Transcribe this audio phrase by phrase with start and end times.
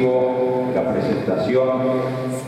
[0.00, 1.68] la presentación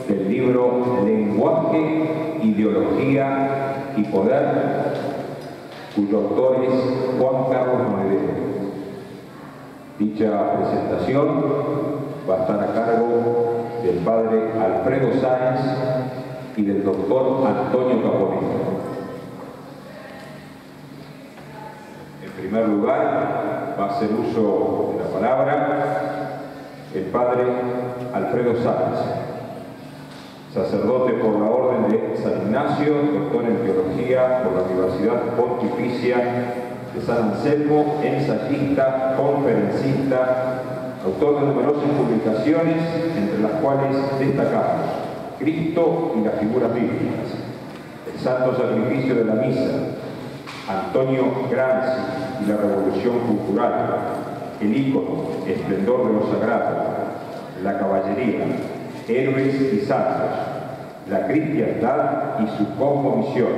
[0.08, 4.94] del libro Lenguaje, Ideología y Poder,
[5.94, 8.34] cuyo autor es Juan Carlos Noedero.
[9.98, 11.44] Dicha presentación
[12.28, 15.60] va a estar a cargo del padre Alfredo Sáenz
[16.56, 18.64] y del doctor Antonio Caponero.
[22.24, 26.13] En primer lugar, va a hacer uso de la palabra
[26.94, 27.42] el padre
[28.12, 29.00] Alfredo Sáenz,
[30.52, 36.16] sacerdote por la Orden de San Ignacio, doctor en Teología por la Universidad Pontificia
[36.94, 40.60] de San Anselmo, ensayista, conferencista,
[41.04, 42.76] autor de numerosas publicaciones,
[43.16, 44.86] entre las cuales destacamos
[45.40, 47.34] Cristo y las figuras bíblicas,
[48.12, 49.72] el Santo Sacrificio de la Misa,
[50.68, 54.33] Antonio Gramsci y la Revolución Cultural,
[54.64, 56.74] el ícono, esplendor de lo sagrado,
[57.62, 58.44] la caballería,
[59.08, 60.30] héroes y santos,
[61.10, 63.52] la cristiandad y su cosmovisión,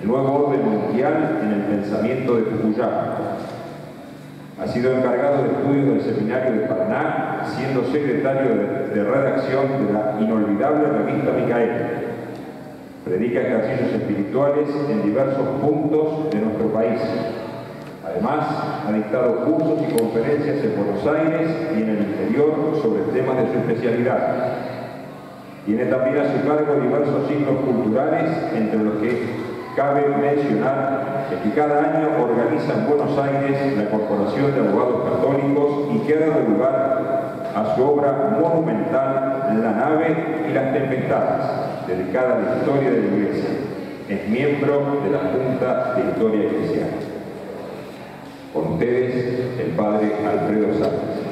[0.00, 3.16] el nuevo orden mundial en el pensamiento de Fukuyama.
[4.60, 8.50] Ha sido encargado de estudios del Seminario de Paraná, siendo secretario
[8.94, 11.70] de redacción de la inolvidable revista Micael.
[13.04, 17.00] Predica ejercicios espirituales en diversos puntos de nuestro país.
[18.14, 18.46] Además,
[18.86, 23.52] ha dictado cursos y conferencias en Buenos Aires y en el interior sobre temas de
[23.52, 24.18] su especialidad.
[25.66, 29.26] Tiene también a su cargo diversos ciclos culturales, entre los que
[29.74, 35.98] cabe mencionar que cada año organiza en Buenos Aires la Corporación de Abogados Católicos y
[36.06, 37.00] que ha dado lugar
[37.52, 41.46] a su obra monumental La nave y las tempestades,
[41.88, 43.50] dedicada a la historia de la Iglesia.
[44.08, 47.13] Es miembro de la Junta de Historia Eclesial.
[48.54, 51.24] Con ustedes, el Padre Alfredo Sánchez.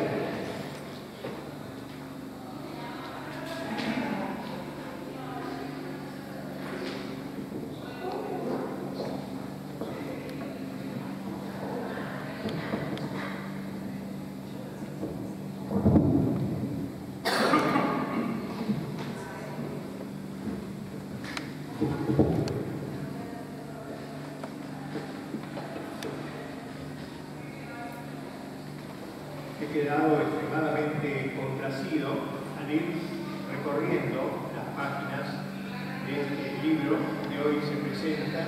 [29.62, 32.08] he quedado extremadamente complacido
[32.58, 32.94] al ir
[33.52, 35.44] recorriendo las páginas
[36.06, 36.96] de este libro
[37.28, 38.40] que hoy se presenta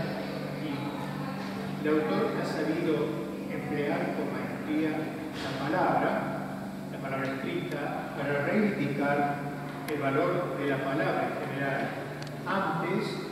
[0.64, 2.94] y el autor ha sabido
[3.52, 4.96] emplear con maestría
[5.44, 6.10] la palabra,
[6.90, 9.36] la palabra escrita, para reivindicar
[9.92, 11.88] el valor de la palabra en general,
[12.46, 13.24] antes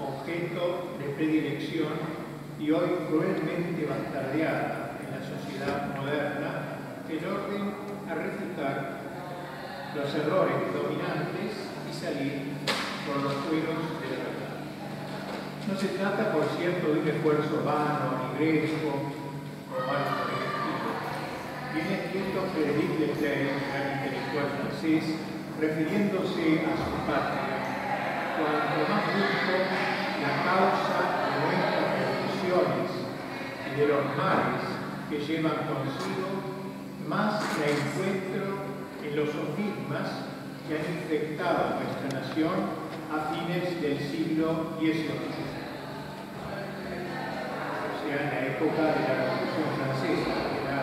[0.00, 1.92] objeto de predilección
[2.58, 6.80] y hoy cruelmente bastardeada en la sociedad moderna
[7.10, 7.74] el orden
[8.08, 8.89] a refutar
[9.94, 12.54] los errores dominantes y salir
[13.06, 14.54] por los fueros de la verdad.
[15.66, 19.10] No se trata, por cierto, de un esfuerzo vano, negresco
[19.66, 20.90] o algo por el estilo.
[21.74, 25.04] Viene escrito Frédéric Leclerc, gran intelectual francés,
[25.58, 27.58] refiriéndose a su patria,
[28.38, 29.54] cuanto más busco
[30.22, 32.90] la causa de nuestras revoluciones
[33.66, 34.62] y de los males
[35.10, 36.60] que llevan consigo
[37.08, 38.59] más la encuentro
[39.04, 40.08] en los sofismas
[40.68, 42.56] que han infectado a nuestra nación
[43.10, 45.08] a fines del siglo XVIII,
[47.80, 50.78] o sea, en la época de la Revolución Francesa, que era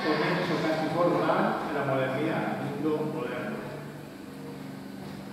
[0.00, 3.60] comienzo casi formal a la modernidad, al mundo moderno.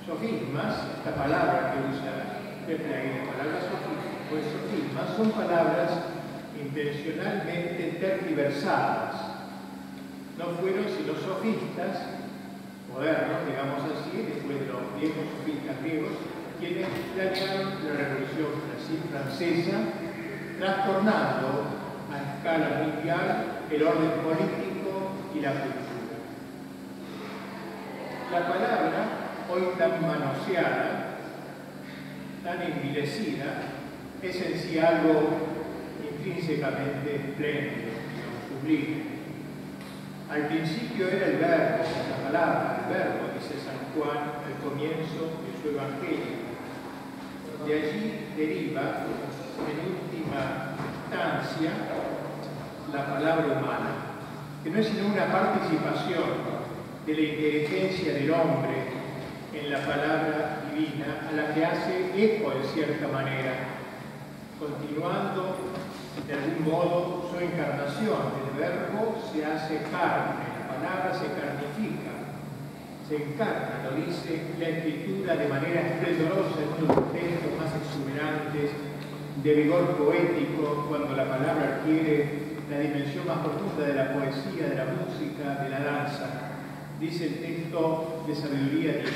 [0.06, 2.30] Sofismas, esta palabra que usa
[2.66, 5.92] Pepe la palabra sofismas, pues sofismas son palabras
[6.60, 9.29] intencionalmente tergiversadas
[10.40, 12.00] no fueron sino sofistas
[12.88, 16.16] modernos, digamos así, después de los viejos sofistas griegos,
[16.60, 18.48] quienes planearon la Revolución
[19.12, 19.78] Francesa,
[20.58, 21.68] trastornando
[22.10, 26.16] a escala mundial el orden político y la cultura.
[28.32, 29.08] La palabra,
[29.52, 31.18] hoy tan manoseada,
[32.44, 33.62] tan envilecida,
[34.24, 35.30] es en sí algo
[36.10, 37.92] intrínsecamente espléndido,
[38.50, 39.09] sublime
[40.30, 45.52] al principio era el verbo, la palabra, el verbo, dice San Juan al comienzo de
[45.62, 46.50] su Evangelio.
[47.66, 49.06] De allí deriva,
[49.66, 50.76] en última
[51.10, 51.72] instancia,
[52.94, 53.92] la palabra humana,
[54.64, 56.60] que no es sino una participación
[57.06, 59.00] de la inteligencia del hombre
[59.54, 63.54] en la palabra divina, a la que hace eco en cierta manera,
[64.60, 65.56] continuando
[66.28, 68.50] de algún modo su encarnación.
[68.50, 72.10] El verbo se hace carne, la palabra se carnifica.
[73.08, 77.74] se encarna, lo dice la escritura de manera esplendorosa en uno de los textos más
[77.74, 78.70] exuberantes
[79.44, 84.76] de vigor poético, cuando la palabra adquiere la dimensión más profunda de la poesía, de
[84.76, 86.30] la música, de la danza.
[87.00, 89.08] Dice el texto de Sabiduría 18,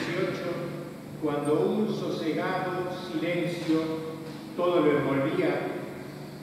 [1.21, 3.79] cuando un sosegado silencio
[4.57, 5.72] todo lo envolvía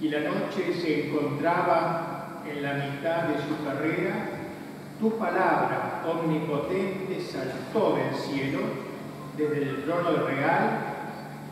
[0.01, 4.29] y la noche se encontraba en la mitad de su carrera,
[4.99, 8.61] tu palabra omnipotente saltó del cielo,
[9.37, 10.91] desde el trono real,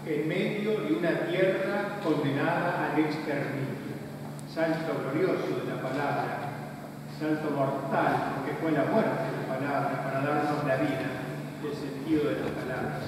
[0.07, 3.79] en medio de una tierra condenada al exterminio.
[4.53, 6.51] Salto glorioso de la palabra,
[7.19, 11.09] salto mortal, porque fue la muerte de la palabra para darnos la vida,
[11.63, 13.03] el sentido de las palabras.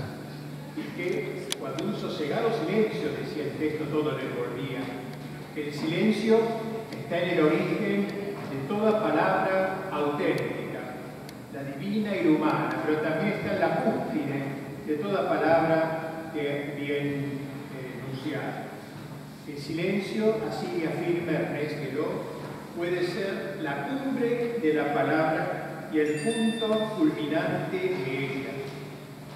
[0.77, 4.29] Y que cuando un sosegado silencio, decía el texto, todo le
[5.57, 5.67] envolvía.
[5.67, 6.39] El silencio
[6.93, 10.81] está en el origen de toda palabra auténtica,
[11.53, 14.43] la divina y la humana, pero también está en la cúspide
[14.87, 17.41] de toda palabra que bien
[17.75, 18.67] eh, enunciada.
[19.49, 21.79] El silencio, así afirma Ernest
[22.77, 28.51] puede ser la cumbre de la palabra y el punto culminante de ella.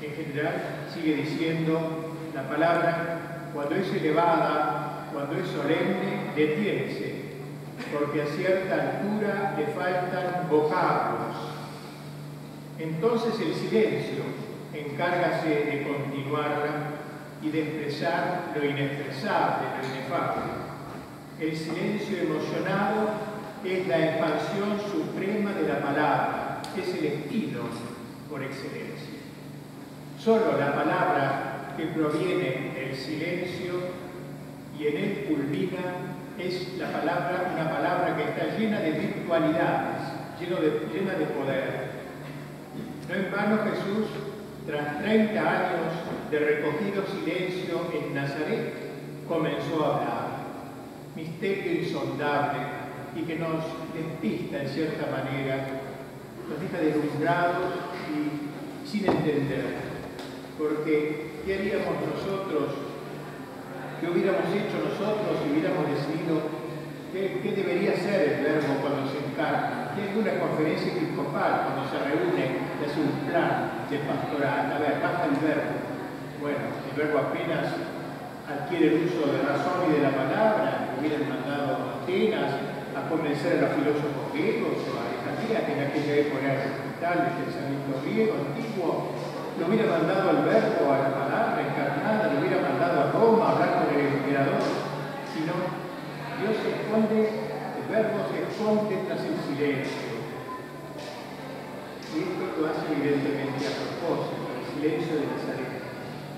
[0.01, 0.55] En general,
[0.93, 7.15] sigue diciendo, la palabra, cuando es elevada, cuando es solemne, detiénese,
[7.93, 11.37] porque a cierta altura le faltan vocablos.
[12.81, 14.25] Entonces el silencio
[14.75, 16.91] encárgase de continuarla
[17.41, 20.43] y de expresar lo inexpresable, lo inefable.
[21.41, 23.11] El silencio emocionado
[23.65, 27.63] es la expansión suprema de la palabra, es el estilo
[28.29, 29.21] por excelencia.
[30.19, 34.04] Solo la palabra que proviene del silencio
[34.79, 40.03] y en él culmina es la palabra, una palabra que está llena de virtualidades,
[40.41, 41.95] de, llena de poder.
[43.09, 44.09] No en vano Jesús,
[44.67, 45.93] tras 30 años
[46.31, 48.73] de recogido silencio en Nazaret,
[49.29, 50.25] comenzó a hablar.
[51.15, 52.59] Misterio insondable
[53.15, 53.63] y que nos
[53.95, 55.67] despista en cierta manera,
[56.49, 57.75] nos deja deslumbrados
[58.11, 59.65] y sin entender.
[60.59, 62.94] Porque, ¿qué haríamos nosotros
[64.01, 66.43] ¿Qué hubiéramos hecho nosotros si hubiéramos decidido
[67.15, 69.95] qué, debería ser el verbo cuando se encarna?
[69.95, 74.73] ¿Qué es una conferencia episcopal cuando se reúne hace un plan de pastoral?
[74.75, 75.75] A ver, basta el verbo.
[76.43, 77.71] Bueno, el verbo apenas
[78.45, 82.51] adquiere el uso de razón y de la palabra, hubieran mandado a Atenas
[82.93, 86.85] a convencer a los filósofos griegos o a Alejandría, que en aquella época era
[87.25, 89.13] del pensamiento griego antiguo,
[89.59, 93.53] lo hubiera mandado al verbo, a la palabra encarnada, lo hubiera mandado a Roma a
[93.53, 94.63] hablar con el emperador,
[95.31, 95.53] sino
[96.43, 100.15] Dios se esconde, el verbo se esconde tras el silencio.
[102.15, 105.83] Y esto lo hace evidentemente a propósito, el silencio de Nazaret,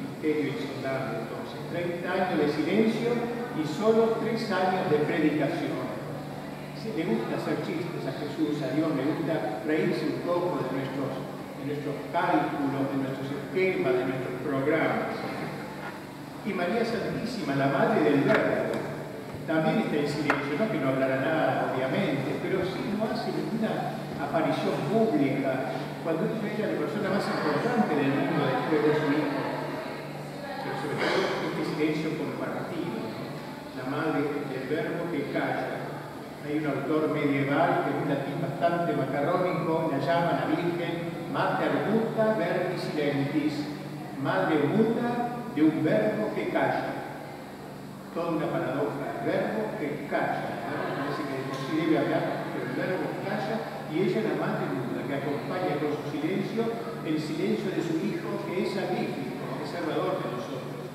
[0.01, 1.57] misterio insondable entonces.
[1.73, 3.11] 30 años de silencio
[3.57, 5.85] y solo 3 años de predicación.
[6.87, 11.26] Le gusta hacer chistes a Jesús, a Dios, le gusta reírse un poco de nuestros
[11.67, 15.19] nuestros cálculos, de nuestros esquemas, de nuestros programas.
[16.47, 18.79] Y María Santísima, la Madre del Verbo,
[19.51, 23.99] también está en silencio, no que no hablará nada, obviamente, pero sí no hace ninguna
[24.15, 29.43] aparición pública, cuando es ella la persona más importante del mundo después de su hijo.
[30.63, 31.19] Pero sobre todo
[31.51, 33.11] este silencio compartido,
[33.75, 35.83] la Madre del Verbo que calla.
[36.47, 41.93] Hay un autor medieval que es un latín bastante macarrónico, la llama la Virgen Mater
[41.93, 43.69] muta verbi silentis,
[44.25, 47.13] madre muta de un verbo que calla.
[48.15, 50.65] Toda una paradoja, el verbo que calla.
[50.65, 50.97] ¿no?
[50.97, 52.25] Parece que sí debe hablar,
[52.57, 53.57] pero el verbo que calla,
[53.93, 56.65] y ella es la madre muda, que acompaña con su silencio
[57.05, 60.89] el silencio de su hijo, que es salvífico, es salvador de nosotros.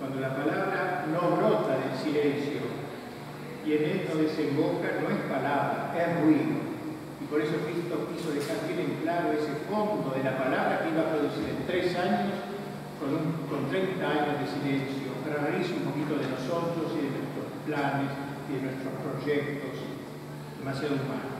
[0.00, 2.64] Cuando la palabra no brota del silencio
[3.66, 6.67] y en él no desemboca, no es palabra, es ruido
[7.28, 11.04] por eso Cristo quiso dejar bien en claro ese fondo de la palabra que iba
[11.04, 12.40] a producir en tres años
[12.96, 13.12] con,
[13.52, 18.10] con 30 años de silencio, para un poquito de nosotros y de nuestros planes
[18.48, 19.76] y de nuestros proyectos
[20.58, 21.36] demasiado humanos.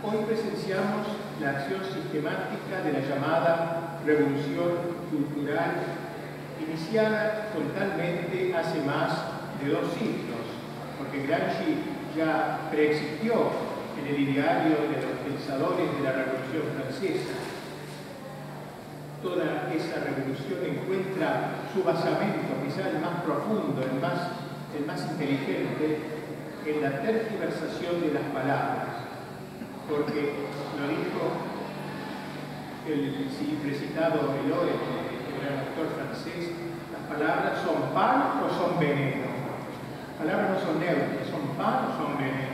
[0.00, 5.76] Hoy presenciamos la acción sistemática de la llamada revolución cultural
[6.60, 9.12] iniciada totalmente hace más
[9.60, 10.44] de dos siglos,
[10.98, 11.84] porque Gramsci
[12.16, 13.63] ya preexistió
[14.06, 17.40] el ideario de los pensadores de la Revolución Francesa.
[19.22, 24.28] Toda esa revolución encuentra su basamento, quizá el más profundo, el más,
[24.76, 25.98] el más inteligente,
[26.66, 29.08] en la tergiversación de las palabras,
[29.88, 30.44] porque
[30.76, 31.54] lo dijo
[32.86, 36.52] el siempre citado Eloy, el gran actor francés,
[36.92, 39.32] las palabras son pan o son veneno.
[40.08, 42.53] Las palabras no son neutras, son pan o son veneno.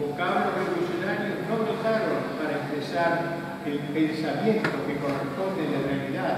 [0.00, 6.36] Los vocablos revolucionarios no votaron para expresar el pensamiento que corresponde a la realidad,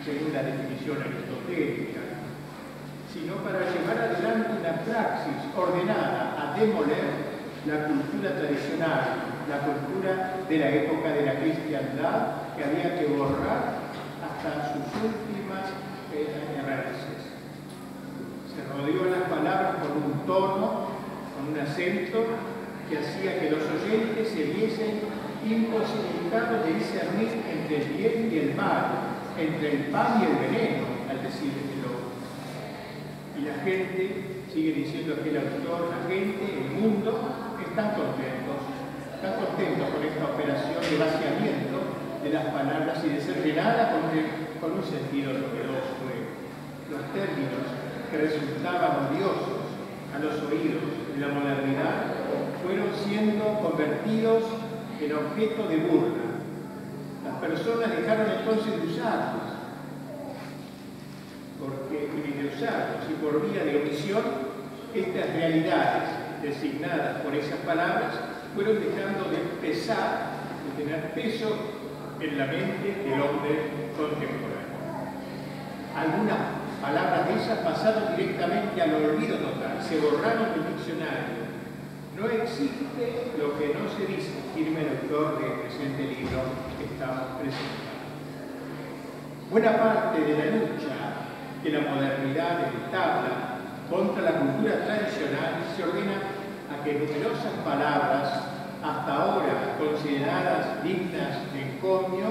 [0.00, 2.00] según la definición aristotélica,
[3.12, 7.36] sino para llevar adelante una praxis ordenada a demoler
[7.68, 13.84] la cultura tradicional, la cultura de la época de la cristiandad que había que borrar
[14.24, 15.76] hasta sus últimas
[16.16, 17.36] eh, raíces.
[18.48, 20.88] Se rodeó las palabras con un tono,
[21.36, 22.56] con un acento
[22.88, 25.00] que hacía que los oyentes se viesen
[25.44, 30.86] imposibilitados de discernir entre el bien y el mal, entre el pan y el veneno,
[31.08, 32.16] al decir el lobo.
[33.36, 37.12] Y la gente, sigue diciendo aquel autor, la gente, el mundo,
[37.60, 38.58] están contentos,
[39.14, 41.78] están contentos con esta operación de vaciamiento
[42.24, 46.00] de las palabras y de ser llenada con, un sentido novedoso.
[46.90, 47.68] Los términos
[48.10, 49.68] que resultaban odiosos
[50.08, 50.82] a los oídos
[51.14, 52.18] de la modernidad
[52.62, 54.44] fueron siendo convertidos
[55.00, 56.28] en objeto de burla.
[57.24, 59.48] Las personas dejaron entonces de usarlos,
[61.60, 64.22] porque de usarlos y por vía de omisión,
[64.94, 66.08] estas realidades
[66.42, 68.14] designadas por esas palabras
[68.54, 71.56] fueron dejando de pesar, de tener peso
[72.20, 74.58] en la mente del hombre contemporáneo.
[75.94, 76.38] Algunas
[76.80, 81.47] palabras de esas pasaron directamente al olvido total, se borraron del diccionario,
[82.18, 86.42] no existe lo que no se dice, firme el autor del presente libro
[86.76, 87.88] que estamos presentando.
[89.50, 90.94] Buena parte de la lucha
[91.62, 93.58] que la modernidad entabla
[93.88, 96.18] contra la cultura tradicional se ordena
[96.74, 98.42] a que numerosas palabras,
[98.82, 102.26] hasta ahora consideradas dignas de encomio,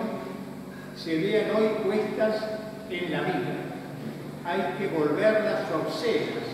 [0.98, 2.44] se vean hoy puestas
[2.89, 3.56] en la vida.
[4.46, 6.46] Hay que volverlas obscenas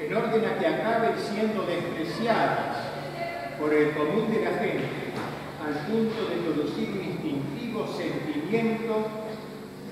[0.00, 2.76] en orden a que acaben siendo despreciadas
[3.58, 4.88] por el común de la gente,
[5.60, 9.06] al punto de producir un instintivo sentimiento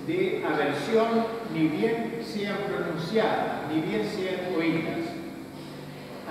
[0.06, 5.12] de aversión, ni bien sean pronunciadas, ni bien sean oídas.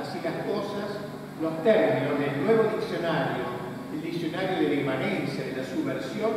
[0.02, 0.98] Así las cosas,
[1.40, 3.46] los términos del nuevo diccionario,
[3.94, 6.32] el diccionario de la inmanencia, de la subversión,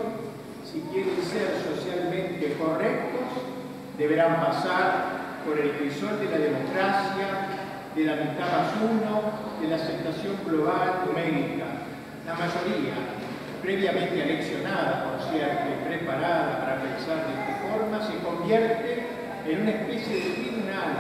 [0.71, 3.43] si quieren ser socialmente correctos,
[3.97, 5.20] deberán pasar
[5.51, 7.27] por el crisol de la democracia,
[7.97, 11.67] de la mitad más uno, de la aceptación global numérica.
[12.25, 12.95] La mayoría,
[13.61, 19.09] previamente aleccionada, por cierto, y preparada para pensar de esta forma, se convierte
[19.45, 20.91] en una especie de tribunal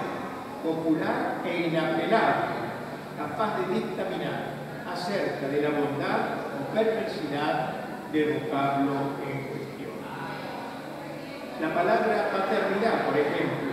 [0.64, 2.74] popular e inapelable,
[3.16, 4.58] capaz de dictaminar
[4.90, 9.94] acerca de la bondad o perversidad del vocablo en cuestión.
[11.62, 13.69] La palabra paternidad, por ejemplo,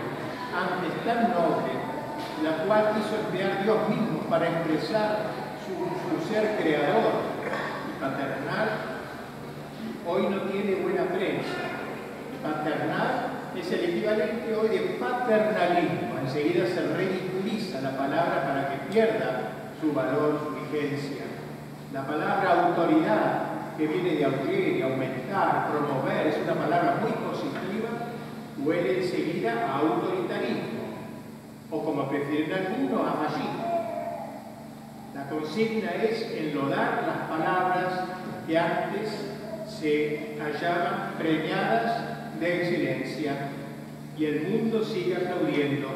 [0.54, 1.72] antes tan noble,
[2.42, 5.18] la cual quiso emplear Dios mismo para expresar
[5.64, 7.12] su, ser creador
[7.88, 8.68] y paternal,
[10.06, 11.76] hoy no tiene buena prensa.
[12.42, 16.18] Paternal es el equivalente hoy de paternalismo.
[16.22, 19.50] Enseguida se ridiculiza la palabra para que pierda
[19.80, 21.24] su valor, su vigencia.
[21.92, 27.57] La palabra autoridad, que viene de aullir, aumentar, promover, es una palabra muy positiva
[28.64, 30.88] huele enseguida a autoritarismo,
[31.70, 33.68] o como prefieren algunos, a fascismo.
[35.14, 38.04] La consigna es enlodar las palabras
[38.46, 39.10] que antes
[39.68, 43.50] se hallaban preñadas de excelencia
[44.16, 45.88] y el mundo sigue aplaudiendo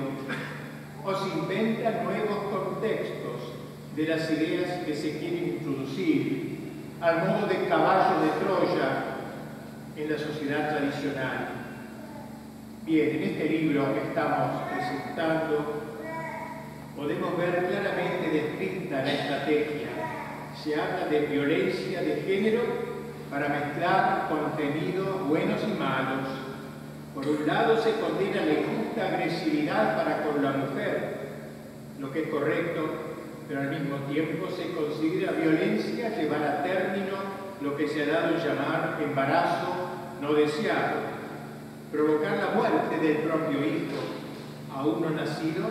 [1.04, 3.54] o se inventan nuevos contextos
[3.97, 6.59] de las ideas que se quieren introducir
[7.00, 9.04] al modo de caballo de Troya
[9.97, 11.62] en la sociedad tradicional
[12.85, 15.83] Bien, en este libro que estamos presentando
[16.97, 19.89] podemos ver claramente descrita la estrategia.
[20.61, 22.62] Se habla de violencia de género
[23.31, 26.27] para mezclar contenidos buenos y malos.
[27.15, 31.19] Por un lado se condena la injusta agresividad para con la mujer,
[32.01, 32.81] lo que es correcto,
[33.47, 37.15] pero al mismo tiempo se considera violencia llevar a término
[37.61, 39.73] lo que se ha dado llamar embarazo
[40.21, 41.12] no deseado
[41.93, 44.01] Provocar la muerte del propio hijo
[44.75, 45.69] a uno nacido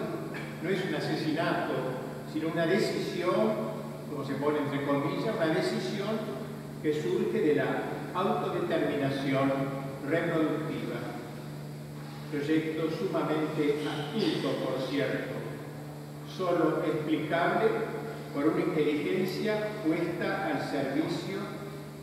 [0.61, 1.73] no es un asesinato,
[2.31, 3.71] sino una decisión,
[4.07, 6.09] como se pone entre comillas, una decisión
[6.83, 7.65] que surge de la
[8.13, 9.51] autodeterminación
[10.07, 10.97] reproductiva.
[12.31, 15.33] Proyecto sumamente astuto, por cierto,
[16.37, 17.65] solo explicable
[18.35, 21.39] por una inteligencia puesta al servicio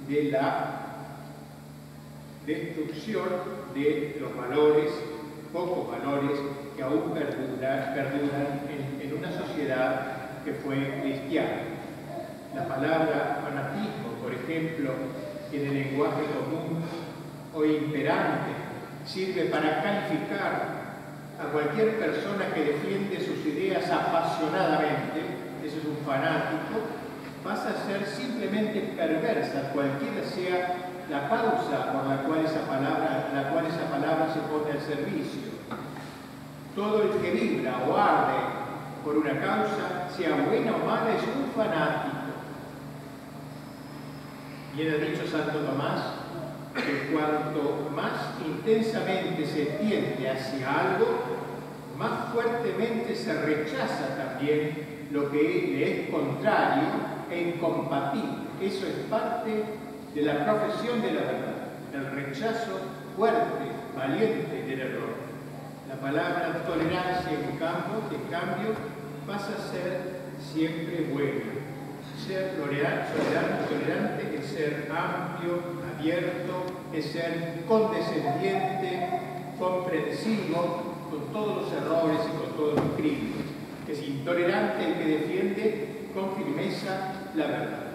[0.09, 0.88] de la
[2.49, 3.29] destrucción
[3.75, 4.91] de los valores,
[5.53, 6.41] pocos valores,
[6.75, 11.63] que aún perduran, en, en una sociedad que fue cristiana.
[12.55, 14.93] La palabra fanatismo, por ejemplo,
[15.53, 16.83] en el lenguaje común
[17.55, 18.53] o imperante,
[19.05, 20.79] sirve para calificar
[21.39, 25.21] a cualquier persona que defiende sus ideas apasionadamente,
[25.65, 26.81] eso es un fanático,
[27.45, 33.51] pasa a ser simplemente perversa, cualquiera sea la causa por la cual esa palabra, la
[33.51, 35.49] cual esa palabra se pone al servicio.
[36.77, 38.39] Todo el que vibra o arde
[39.05, 42.17] por una causa, sea buena o mala, es un fanático.
[44.75, 46.03] Bien ha dicho Santo Tomás
[46.75, 51.07] que cuanto más intensamente se tiende hacia algo,
[51.99, 56.85] más fuertemente se rechaza también lo que le es contrario
[57.31, 58.47] e incompatible.
[58.61, 59.65] Eso es parte
[60.19, 61.55] de la profesión de la verdad,
[61.95, 62.73] el rechazo
[63.17, 65.15] fuerte, valiente del error.
[65.89, 68.75] La palabra tolerancia en cambio, en cambio
[69.29, 71.45] pasa a ser siempre buena.
[72.27, 73.13] Ser tolerante,
[73.71, 75.61] tolerante es ser amplio,
[75.97, 79.21] abierto, es ser condescendiente,
[79.57, 83.47] comprensivo con todos los errores y con todos los crímenes.
[83.89, 87.88] Es intolerante el que defiende con firmeza la verdad.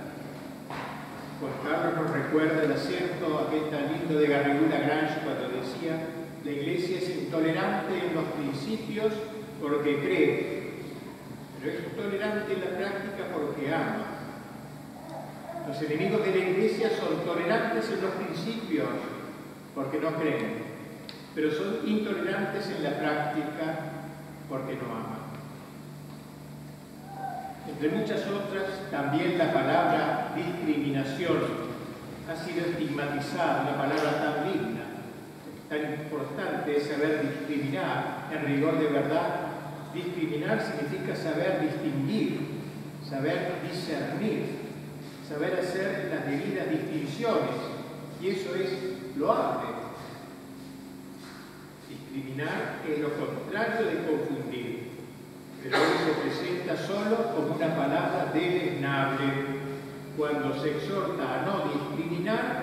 [1.44, 6.00] Juan Carlos nos recuerda el acierto aquel tan lindo de Garrigou Lagrange cuando decía
[6.46, 9.12] la iglesia es intolerante en los principios
[9.62, 10.72] porque cree,
[11.60, 14.06] pero es tolerante en la práctica porque ama.
[15.68, 18.88] Los enemigos de la iglesia son tolerantes en los principios
[19.76, 20.64] porque no creen,
[21.36, 23.80] pero son intolerantes en la práctica
[24.48, 25.13] porque no aman.
[27.68, 31.38] Entre muchas otras, también la palabra discriminación
[32.30, 34.84] ha sido estigmatizada, una palabra tan digna,
[35.70, 39.48] tan importante es saber discriminar, en rigor de verdad.
[39.94, 42.40] Discriminar significa saber distinguir,
[43.10, 44.46] saber discernir,
[45.28, 47.56] saber hacer las debidas distinciones,
[48.22, 49.70] y eso es loable.
[51.88, 54.53] Discriminar es lo contrario de confundir
[55.64, 59.54] pero hoy se presenta solo como una palabra deleznable.
[60.18, 62.62] Cuando se exhorta a no discriminar,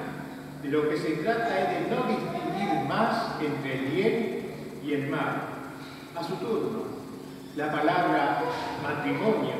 [0.62, 4.40] de lo que se trata es de no distinguir más entre el bien
[4.84, 5.48] y el mal.
[6.14, 6.82] A su turno,
[7.56, 8.42] la palabra
[8.82, 9.54] matrimonio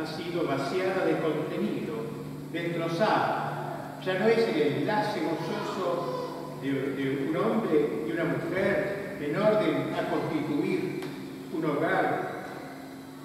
[0.00, 1.94] ha sido vaciada de contenido,
[2.52, 3.98] destrozada.
[4.04, 9.94] Ya no es el enlace gozoso de, de un hombre y una mujer en orden
[9.94, 11.00] a constituir
[11.52, 12.31] un hogar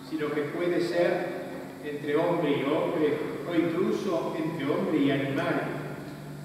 [0.10, 1.48] sino que puede ser
[1.84, 3.18] entre hombre y hombre
[3.50, 5.62] o incluso entre hombre y animal,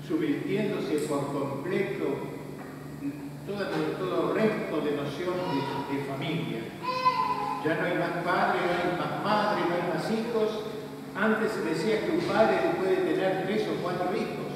[0.06, 2.32] subvirtiéndose por completo
[3.46, 3.64] todo,
[3.98, 5.34] todo resto de noción
[5.90, 6.60] de, familia.
[7.64, 10.64] Ya no hay más padre, no hay más madre, no hay más hijos.
[11.14, 14.50] Antes se decía que un padre puede tener tres o cuatro hijos.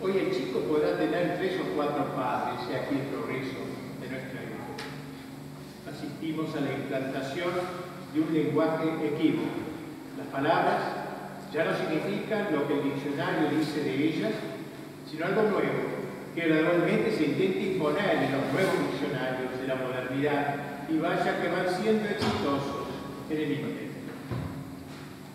[0.00, 3.58] Hoy el chico podrá tener tres o cuatro padres, y aquí el progreso
[4.00, 4.84] de nuestra época.
[5.90, 7.50] Asistimos a la implantación
[8.14, 9.58] de un lenguaje equívoco.
[10.16, 10.82] Las palabras
[11.52, 14.32] ya no significan lo que el diccionario dice de ellas,
[15.10, 15.82] sino algo nuevo,
[16.34, 20.54] que gradualmente se intenta imponer en los nuevos diccionarios de la modernidad
[20.88, 22.86] y vaya que van siendo exitosos
[23.30, 23.68] en el tiempo.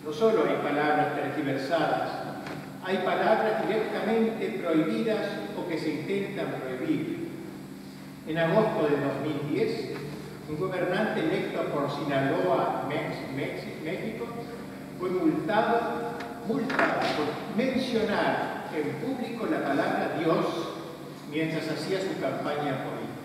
[0.06, 2.10] No solo hay palabras tergiversadas,
[2.84, 7.28] hay palabras directamente prohibidas o que se intentan prohibir.
[8.28, 9.99] En agosto de 2010,
[10.50, 14.26] un gobernante electo por Sinaloa, México,
[15.00, 16.10] fue multado,
[16.48, 16.62] por
[17.56, 20.46] mencionar en público la palabra Dios
[21.32, 23.20] mientras hacía su campaña política.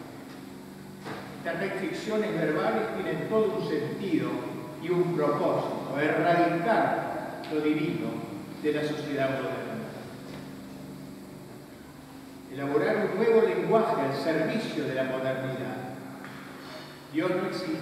[1.39, 4.29] Estas restricciones verbales tienen todo un sentido
[4.83, 8.09] y un propósito, erradicar lo divino
[8.63, 9.65] de la sociedad moderna.
[12.53, 15.84] Elaborar un nuevo lenguaje al servicio de la modernidad
[17.15, 17.79] Dios no existe,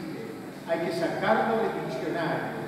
[0.68, 2.60] hay que sacarlo del diccionario.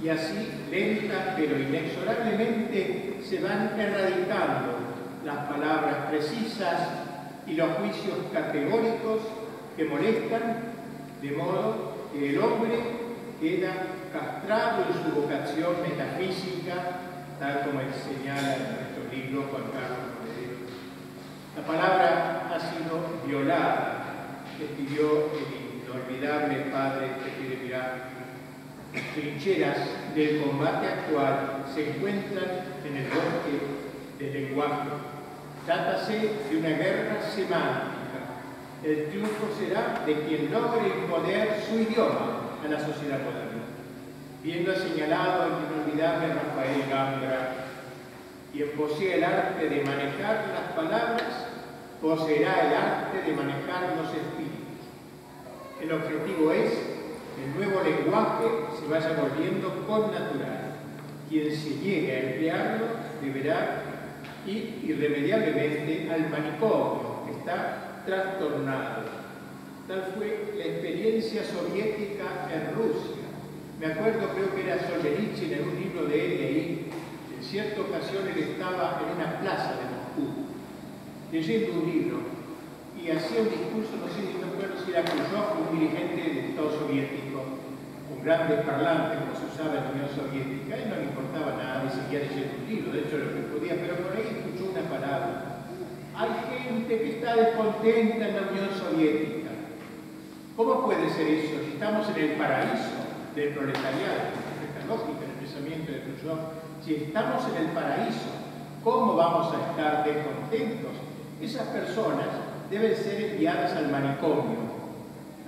[0.00, 4.78] Y así, lenta pero inexorablemente, se van erradicando
[5.24, 6.88] las palabras precisas
[7.48, 9.22] y los juicios categóricos
[9.76, 10.56] que molestan,
[11.20, 12.78] de modo que el hombre
[13.40, 13.72] queda
[14.12, 16.74] castrado en su vocación metafísica,
[17.40, 20.58] tal como señala en nuestro libro Juan Carlos Monedero.
[21.56, 24.04] La palabra ha sido violada,
[24.60, 25.57] escribió el
[25.90, 27.48] olvidable padre que.
[29.14, 29.78] Trincheras
[30.14, 32.46] del combate actual se encuentran
[32.86, 33.60] en el bosque
[34.18, 34.88] del lenguaje.
[35.66, 37.98] Trátase de una guerra semántica.
[38.82, 43.64] El triunfo será de quien logre imponer su idioma a la sociedad moderna.
[44.42, 47.54] Viendo señalado el inolvidable Rafael Gambra,
[48.52, 51.46] quien posee el arte de manejar las palabras,
[52.00, 54.47] poseerá el arte de manejar los espíritus.
[55.80, 56.72] El objetivo es
[57.36, 58.44] que el nuevo lenguaje
[58.78, 60.74] se vaya volviendo connatural.
[61.28, 62.86] Quien se llegue a emplearlo
[63.22, 63.82] deberá
[64.46, 69.04] ir irremediablemente al manicomio, que está trastornado.
[69.86, 73.28] Tal fue la experiencia soviética en Rusia.
[73.78, 76.90] Me acuerdo, creo que era Solzhenitsyn, en un libro de él ahí,
[77.36, 80.44] en cierta ocasión él estaba en una plaza de Moscú,
[81.30, 82.37] leyendo un libro,
[83.08, 86.76] y hacía un discurso, no sé, no recuerdo si era Khrushchev, un dirigente del Estado
[86.76, 91.56] soviético, un gran parlante como se usaba en la Unión Soviética, él no le importaba
[91.56, 94.76] nada y seguía leyendo un libro, de hecho lo que podía, pero por ahí escuchó
[94.76, 95.64] una palabra.
[96.20, 99.56] Hay gente que está descontenta en la Unión Soviética.
[100.52, 102.92] ¿Cómo puede ser eso si estamos en el paraíso
[103.32, 104.36] del proletariado?
[104.68, 106.60] Esta lógica en el pensamiento de Khrushchev.
[106.84, 108.36] Si estamos en el paraíso,
[108.84, 110.92] ¿cómo vamos a estar descontentos?
[111.40, 114.78] Esas personas deben ser enviadas al manicomio.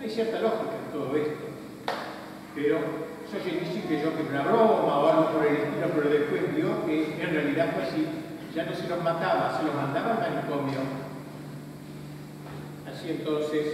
[0.00, 1.46] Hay cierta lógica en todo esto.
[2.54, 2.78] Pero
[3.30, 7.22] Solzhenitsyn creyó que era una broma o algo por el estilo, pero después vio que
[7.22, 8.06] en realidad fue así.
[8.54, 10.80] Ya no se los mataba, se los mandaba al manicomio.
[12.88, 13.66] Así entonces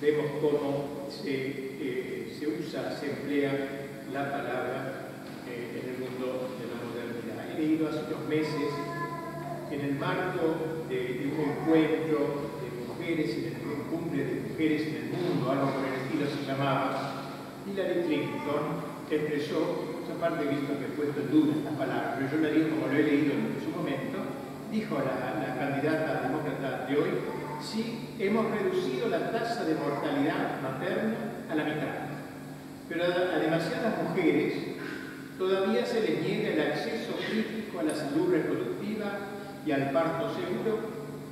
[0.00, 3.52] vemos cómo se, eh, se usa, se emplea
[4.12, 5.10] la palabra
[5.46, 7.50] eh, en el mundo de la modernidad.
[7.50, 8.72] He leído hace unos meses
[9.70, 15.08] en el marco de, un encuentro de mujeres, en el cumbre de mujeres en el
[15.12, 18.64] mundo, algo por el estilo se llamaba, Hillary Clinton
[19.10, 22.76] expresó, esa parte visto que he puesto en duda esta palabra, pero yo la digo
[22.76, 24.18] como lo he leído en su momento,
[24.72, 27.10] dijo la, la candidata demócrata de hoy,
[27.60, 32.08] sí hemos reducido la tasa de mortalidad materna a la mitad,
[32.88, 34.54] pero a, a demasiadas mujeres
[35.38, 39.37] todavía se les niega el acceso crítico a la salud reproductiva
[39.68, 40.80] y al parto seguro,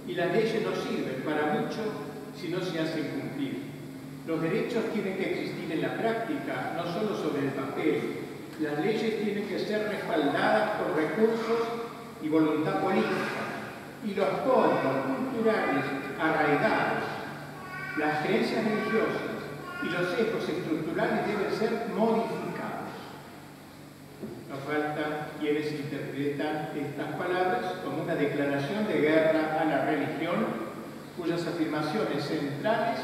[0.06, 1.80] y las leyes no sirven para mucho
[2.38, 3.62] si no se hacen cumplir.
[4.26, 8.00] Los derechos tienen que existir en la práctica, no solo sobre el papel.
[8.60, 11.66] Las leyes tienen que ser respaldadas por recursos
[12.22, 13.56] y voluntad política.
[14.04, 15.84] Y los códigos culturales
[16.20, 17.04] arraigados,
[17.96, 19.48] las creencias religiosas
[19.82, 22.45] y los sesgos estructurales deben ser modificados.
[24.64, 30.46] Falta quienes interpretan estas palabras como una declaración de guerra a la religión,
[31.16, 32.98] cuyas afirmaciones centrales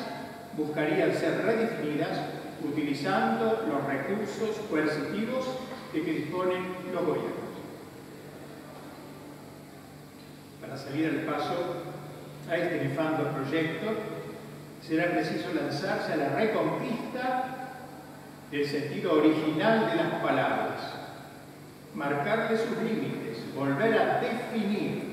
[0.56, 2.18] buscarían ser redefinidas
[2.64, 5.46] utilizando los recursos coercitivos
[5.92, 6.62] de que disponen
[6.92, 7.32] los gobiernos.
[10.60, 11.84] Para salir al paso
[12.50, 13.92] a este nefando proyecto,
[14.86, 17.44] será preciso lanzarse a la reconquista
[18.50, 21.01] del sentido original de las palabras,
[21.94, 25.12] marcarle sus límites, volver a definir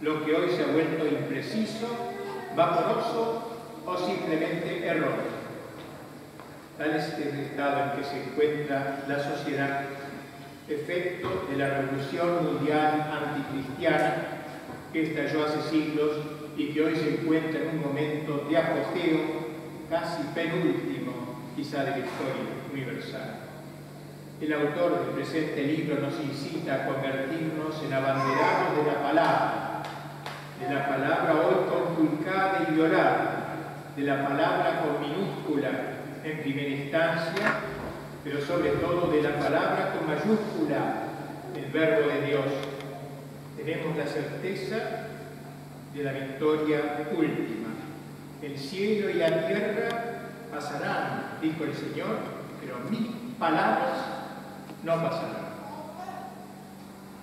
[0.00, 1.86] lo que hoy se ha vuelto impreciso,
[2.56, 5.34] vaporoso o simplemente erróneo.
[6.78, 9.82] Tal es el estado en que se encuentra la sociedad,
[10.68, 14.14] efecto de la revolución mundial anticristiana
[14.92, 16.12] que estalló hace siglos
[16.56, 19.20] y que hoy se encuentra en un momento de apogeo
[19.90, 21.12] casi penúltimo,
[21.54, 22.34] quizá de la historia
[22.72, 23.53] universal.
[24.44, 29.82] El autor del presente libro nos incita a convertirnos en abanderados de la palabra,
[30.60, 33.46] de la palabra hoy conculcada y violada,
[33.96, 35.70] de la palabra con minúscula
[36.22, 37.54] en primera instancia,
[38.22, 41.04] pero sobre todo de la palabra con mayúscula,
[41.56, 42.44] el verbo de Dios.
[43.56, 44.76] Tenemos la certeza
[45.94, 47.68] de la victoria última.
[48.42, 49.88] El cielo y la tierra
[50.52, 52.18] pasarán, dijo el Señor,
[52.60, 54.13] pero mis palabras
[54.84, 55.54] no pasarán.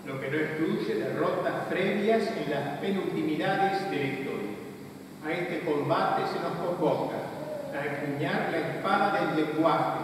[0.06, 4.52] Lo que no excluye derrotas previas en las penultimidades de la historia.
[5.24, 7.17] A este combate se nos convoca
[7.74, 10.00] a empuñar la espada del lenguaje.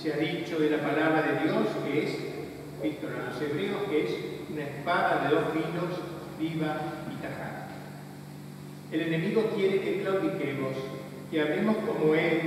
[0.00, 2.18] Se ha dicho de la palabra de Dios que es,
[2.82, 4.10] visto en los hebreos, que es
[4.50, 6.00] una espada de dos filos
[6.38, 6.76] viva
[7.10, 7.74] y tajante.
[8.92, 10.72] El enemigo quiere que claudiquemos,
[11.30, 12.40] que hablemos como él,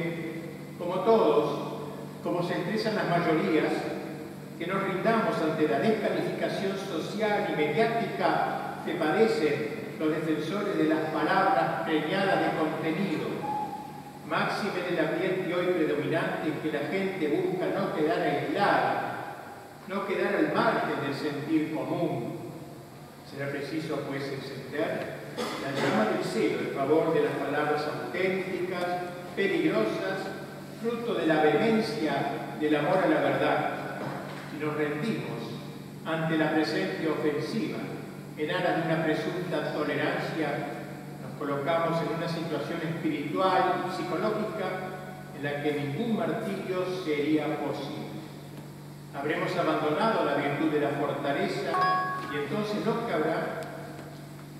[0.77, 1.79] como todos,
[2.23, 3.73] como se expresan las mayorías,
[4.57, 11.09] que nos rindamos ante la descalificación social y mediática que padecen los defensores de las
[11.11, 13.27] palabras preñadas de contenido,
[14.27, 19.17] máxime en el ambiente hoy predominante en que la gente busca no quedar aislada,
[19.87, 22.37] no quedar al margen del sentir común.
[23.29, 28.85] Será preciso, pues, encender la llama del cielo en favor de las palabras auténticas,
[29.35, 30.17] peligrosas,
[30.81, 32.13] fruto de la vehemencia
[32.59, 33.76] del amor a la verdad.
[34.61, 35.53] Nos rendimos
[36.03, 37.77] ante la presente ofensiva
[38.37, 40.47] en aras de una presunta tolerancia,
[41.21, 44.69] nos colocamos en una situación espiritual y psicológica
[45.37, 48.17] en la que ningún martirio sería posible.
[49.13, 53.61] Habremos abandonado la virtud de la fortaleza y entonces nos cabrá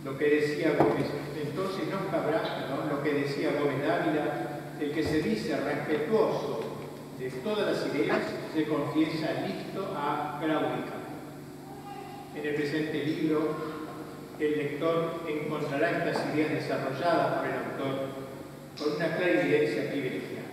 [0.04, 1.08] lo que decía Gómez,
[1.44, 2.42] entonces no cabrá
[2.90, 4.24] lo que decía Gómez Dávila,
[4.80, 6.57] el que se dice respetuoso
[7.20, 8.20] de todas las ideas
[8.54, 11.08] se confiesa listo a claudicar.
[12.36, 13.56] En el presente libro,
[14.40, 18.08] el lector encontrará estas ideas desarrolladas por el autor
[18.78, 20.46] con una clara evidencia privilegiada.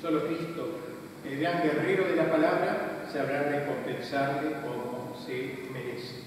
[0.00, 0.80] Solo Cristo,
[1.24, 6.22] el gran guerrero de la palabra, sabrá recompensarle como se merece.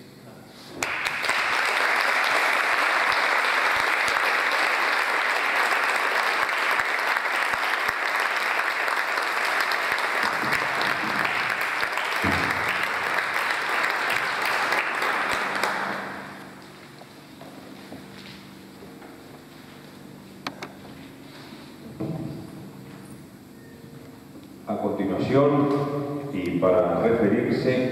[26.32, 27.90] y para referirse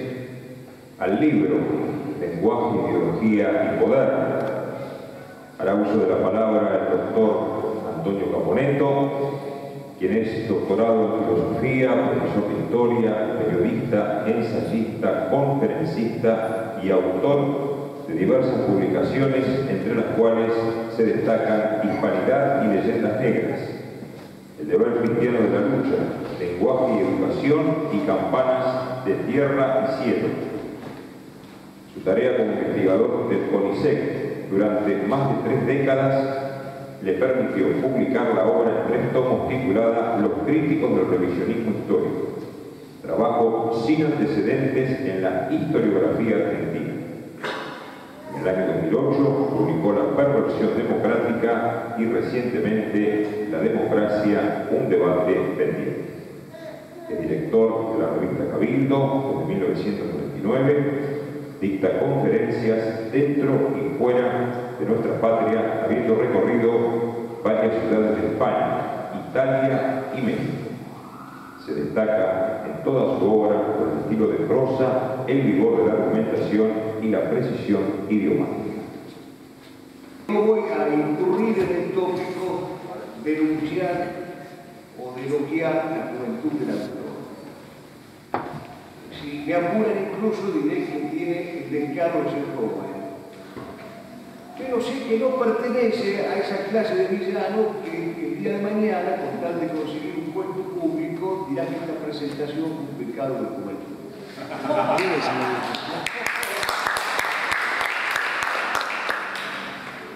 [0.97, 1.57] al libro
[2.21, 4.09] Lenguaje, Ideología y Poder,
[5.59, 9.11] hará uso de la palabra el doctor Antonio Caponeto,
[9.99, 11.25] quien es doctorado en
[12.09, 20.51] filosofía, profesor de historia, periodista, ensayista, conferencista y autor de diversas publicaciones, entre las cuales
[20.95, 23.59] se destacan Hispanidad y Leyendas Negras,
[24.59, 25.95] El deber cristiano de la lucha,
[26.39, 27.61] lenguaje y educación
[27.93, 30.27] y campanas de tierra y cielo.
[31.93, 36.42] Su tarea como investigador del CONICET durante más de tres décadas
[37.03, 42.39] le permitió publicar la obra en tres tomos titulada Los críticos del revisionismo histórico,
[43.01, 46.93] trabajo sin antecedentes en la historiografía argentina.
[48.33, 56.03] En el año 2008 publicó La perversión democrática y recientemente La democracia, un debate pendiente
[57.09, 61.22] es director de la revista Cabildo desde 1999,
[61.63, 66.71] dicta conferencias dentro y fuera de nuestra patria, habiendo recorrido
[67.41, 68.81] varias ciudades de España,
[69.29, 70.67] Italia y México.
[71.65, 75.93] Se destaca en toda su obra por el estilo de prosa, el vigor de la
[75.93, 76.67] argumentación
[77.01, 78.81] y la precisión idiomática.
[80.27, 82.71] No voy a incurrir en el tópico
[83.23, 84.11] de denunciar
[85.01, 87.02] o de elogiar la juventud de la autor.
[89.23, 92.91] Si me apuran incluso diré que tiene el descaro de ser joven.
[94.57, 99.15] Pero sé que no pertenece a esa clase de villano que el día de mañana,
[99.15, 103.45] con tal de conseguir un puesto público, dirá que esta presentación es un pecado de
[103.45, 103.93] juventud.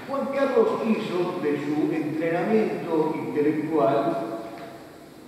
[0.09, 4.37] Juan Carlos hizo de su entrenamiento intelectual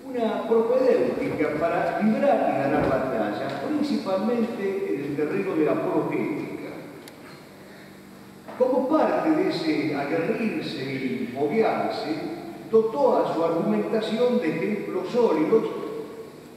[0.10, 3.09] una propedéutica para librar y batallas,
[3.90, 6.70] principalmente en el terreno de la apologética.
[8.60, 12.14] Como parte de ese aguerrirse y foguearse,
[12.70, 15.64] dotó a su argumentación de ejemplos sólidos,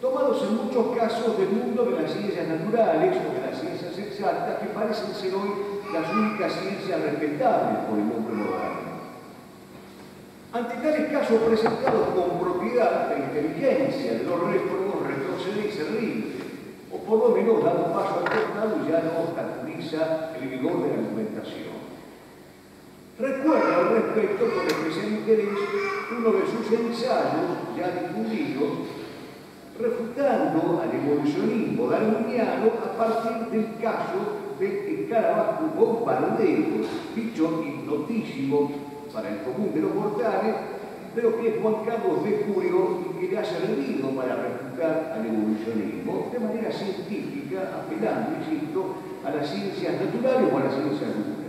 [0.00, 4.58] tomados en muchos casos del mundo de las ciencias naturales o de las ciencias exactas,
[4.58, 5.50] que parecen ser hoy
[5.90, 8.92] las únicas ciencias respetables por el hombre moderno.
[10.52, 16.31] Ante tales casos presentados con propiedad, la inteligencia de los réprobos retrocede y se rinde,
[17.16, 21.72] lo menos da un costado y ya no obstaculiza el vigor de la argumentación.
[23.18, 25.58] Recuerda al respecto con especial interés
[26.16, 29.02] uno de sus ensayos ya difundidos
[29.78, 38.70] refutando al evolucionismo darwiniano a partir del caso del escarabajo bombardero, bicho hipnotísimo
[39.12, 40.54] para el común de los mortales,
[41.14, 46.30] pero que Juan Carlos de Julio y que le ha servido para refutar al evolucionismo
[46.32, 48.94] de manera científica, apelando, insisto,
[49.24, 51.42] a las ciencias naturales o a las ciencias duras.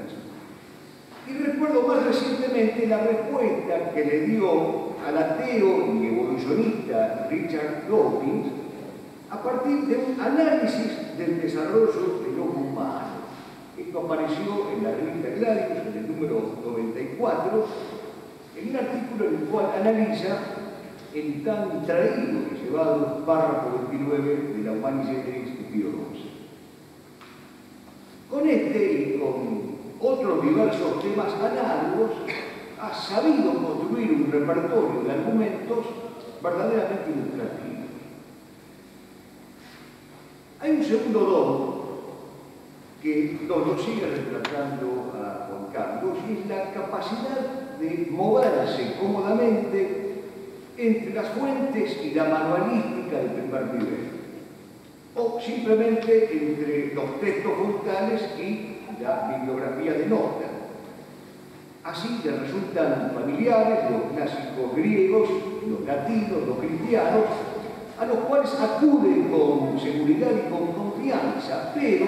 [1.27, 8.47] Y recuerdo más recientemente la respuesta que le dio al ateo y evolucionista Richard Dawkins
[9.29, 13.23] a partir de un análisis del desarrollo del homo humano.
[13.77, 17.65] Esto apareció en la revista Gladius, en el número 94,
[18.63, 20.37] en un artículo en el cual analiza
[21.13, 25.89] el tan traído y llevado párrafo 29 de la Humanidad de Pío
[28.29, 32.11] Con este y con otros diversos temas análogos,
[32.79, 35.85] ha sabido construir un repertorio de argumentos
[36.41, 37.83] verdaderamente ilustrativos.
[40.59, 41.83] Hay un segundo don
[43.01, 50.03] que nos lo sigue retratando a Juan Carlos y es la capacidad de moverse cómodamente
[50.77, 54.13] entre las fuentes y la manualística del primer nivel
[55.15, 60.45] o simplemente entre los textos frontales y la bibliografía de nota.
[61.83, 65.29] Así le resultan familiares los clásicos griegos,
[65.67, 67.25] los latinos, los cristianos,
[67.99, 72.05] a los cuales acude con seguridad y con confianza, pero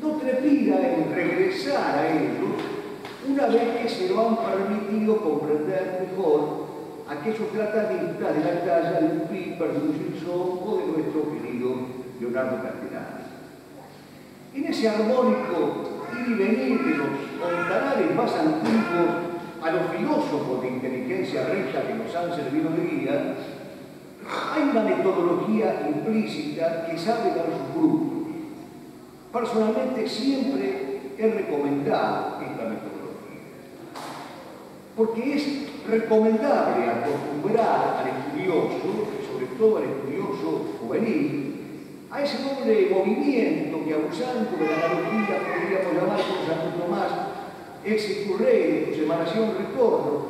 [0.00, 2.59] no trepida en regresar a ellos
[3.28, 6.70] una vez que se lo han permitido comprender mejor
[7.08, 11.70] aquellos tratatistas de la talla de un Gilson o de nuestro querido
[12.20, 13.20] Leonardo Castellano.
[14.54, 19.30] En ese armónico ir y venir de los más antiguos
[19.62, 23.34] a los filósofos de inteligencia recta que nos han servido de guía,
[24.54, 28.34] hay una metodología implícita que sabe dar sus frutos.
[29.32, 32.89] Personalmente siempre he recomendado esta metodología,
[34.96, 35.46] porque es
[35.88, 41.50] recomendable acostumbrar al estudioso, sobre todo al estudioso juvenil,
[42.10, 47.12] a ese doble movimiento que abusando de la analogía podríamos llamar con Santo Tomás
[47.84, 50.26] exicurre de su emanación retorno,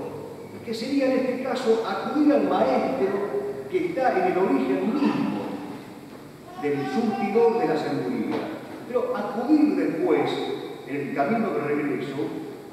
[0.64, 5.40] que sería en este caso acudir al maestro que está en el origen mismo
[6.62, 8.37] del surtidor de la sabiduría,
[8.87, 10.31] pero acudir después,
[10.87, 12.16] en el camino de regreso,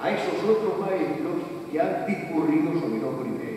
[0.02, 3.48] a esos otros maestros que han discurrido sobre los primeros.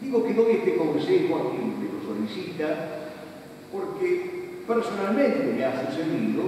[0.00, 3.00] Digo que doy este consejo a quien me lo solicita
[3.70, 6.42] porque personalmente me ha sucedido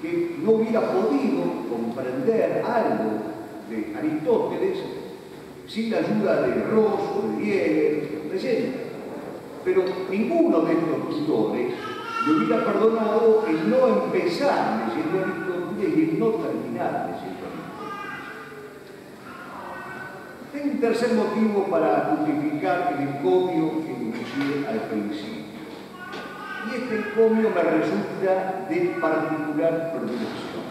[0.00, 3.10] que no hubiera podido comprender algo
[3.68, 4.78] de Aristóteles
[5.66, 8.72] sin la ayuda de Ross de Diego, de
[9.64, 11.74] Pero ninguno de estos tutores
[12.26, 17.18] me hubiera perdonado el no empezar leyendo Aristóteles y el no terminar
[20.58, 25.44] Hay un tercer motivo para justificar el encomio que inicié al principio
[26.66, 30.64] y este encomio me resulta de particular predilección.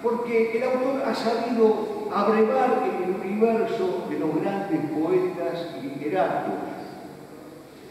[0.00, 6.54] Porque el autor ha sabido abrevar el universo de los grandes poetas y literatos,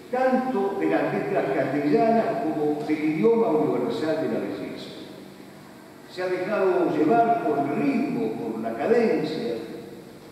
[0.10, 4.90] tanto de las letras castellanas como del idioma universal de la belleza.
[6.10, 9.56] Se ha dejado llevar por el ritmo, por la cadencia,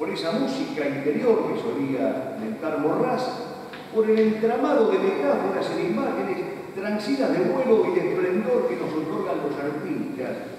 [0.01, 3.21] por esa música interior que solía mentar Morraz,
[3.93, 6.37] por el entramado de metáforas e imágenes
[6.73, 10.49] transidas de vuelo y de esplendor que nos otorgan los artistas,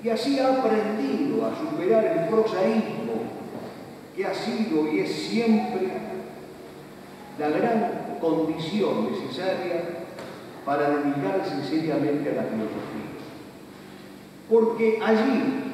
[0.00, 3.14] y así ha aprendido a superar el prosaísmo
[4.14, 5.90] que ha sido y es siempre
[7.36, 10.06] la gran condición necesaria
[10.64, 13.10] para dedicarse seriamente a la filosofía.
[14.48, 15.64] Porque allí,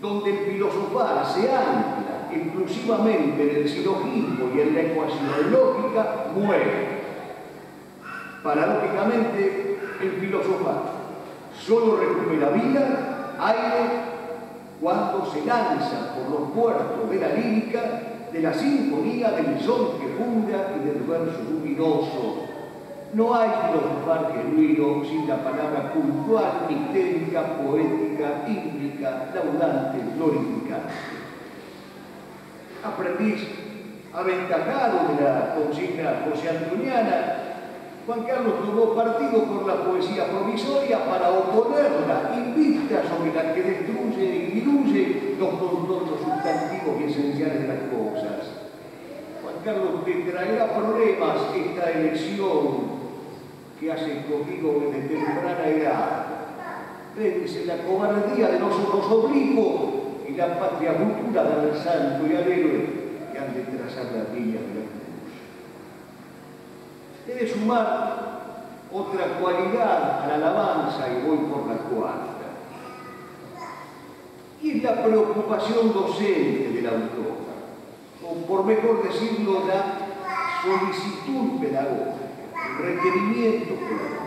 [0.00, 1.95] donde el filosofar se ancla
[2.36, 6.96] exclusivamente en el silogismo y en la ecuación lógica, muere.
[8.42, 10.96] Paradójicamente, el filosofar
[11.58, 14.16] solo recupera vida, aire,
[14.80, 17.80] cuando se lanza por los puertos de la lírica,
[18.32, 22.42] de la sinfonía del sol que funda y del verso luminoso.
[23.14, 31.15] No hay filosofar genuino sin la palabra puntual, mistérica, poética, hídrica, laudante, glorificante
[32.84, 33.46] aprendiz
[34.12, 37.46] aventajado de la consigna josé antoniana,
[38.06, 44.24] Juan Carlos tomó partido por la poesía provisoria para oponerla invicta sobre la que destruye
[44.24, 48.46] y diluye los contornos sustantivos y esenciales de las cosas.
[49.42, 52.96] Juan Carlos te traerá problemas esta elección
[53.80, 56.26] que has escogido desde temprana edad.
[57.16, 59.95] Vence la cobardía de nosotros oblicuos
[60.28, 62.86] y la patria futura del santo y al héroe
[63.32, 65.32] que han de trazar las líneas de la cruz.
[67.28, 68.26] He de sumar
[68.92, 72.32] otra cualidad a la alabanza y voy por la cuarta.
[74.62, 77.36] Y es la preocupación docente del autor,
[78.24, 79.98] o por mejor decirlo, la
[80.62, 82.26] solicitud pedagógica,
[82.78, 84.25] el requerimiento pedagógico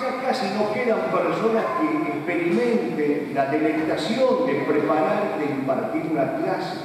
[0.00, 6.78] ya casi no quedan personas que experimenten la delectación de preparar, de impartir una clase,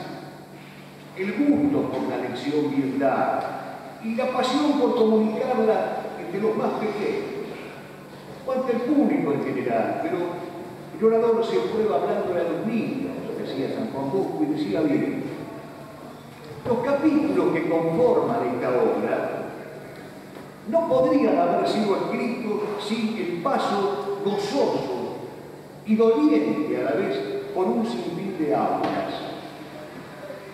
[1.18, 6.72] el gusto por la lección bien dada y la pasión por comunicarla entre los más
[6.74, 7.40] pequeños.
[8.46, 10.18] o el público en general, pero
[10.98, 15.24] el orador se prueba hablando a los niños, decía San Juan Bosco, y decía bien,
[16.68, 19.39] los capítulos que conforman esta obra
[20.70, 25.16] no podrían haber sido escritos sin el paso gozoso
[25.86, 27.18] y doliente a la vez
[27.56, 29.14] por un sinfín de aulas,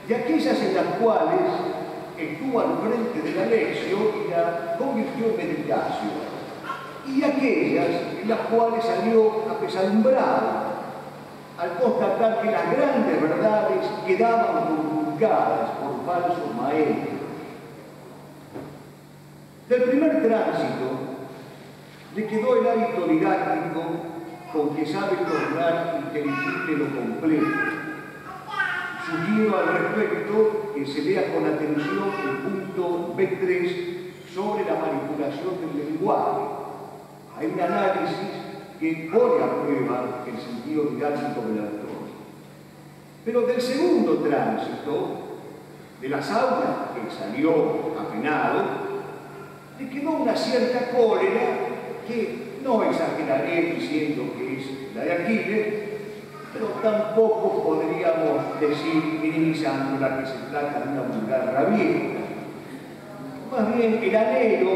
[0.07, 1.41] de aquellas en las cuales
[2.17, 6.35] estuvo al frente de la lección y la convirtió en meditación,
[7.05, 7.87] y aquellas
[8.21, 10.75] en las cuales salió apesadumbrado
[11.57, 17.14] al constatar que las grandes verdades quedaban conculcadas por falsos maestros
[19.69, 21.15] del primer tránsito
[22.15, 23.81] le quedó el hábito didáctico
[24.53, 27.45] con que sabe tornar inteligible lo completo.
[29.05, 33.71] Sugiero al respecto que se lea con atención el punto B3
[34.33, 36.41] sobre la manipulación del lenguaje.
[37.37, 38.45] Hay un análisis
[38.79, 42.05] que pone a prueba el sentido didáctico del autor.
[43.25, 45.25] Pero del segundo tránsito,
[45.99, 48.84] de las aulas que salió apenado,
[49.79, 51.41] le quedó una cierta cólera
[52.07, 55.73] que no exageraré diciendo que es la de Aquiles,
[56.53, 62.19] pero tampoco podríamos decir, minimizándola, que se trata de una vulgar rabieta.
[63.51, 64.71] Más bien el anhelo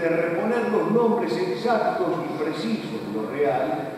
[0.00, 3.90] de reponer los nombres exactos y precisos de lo real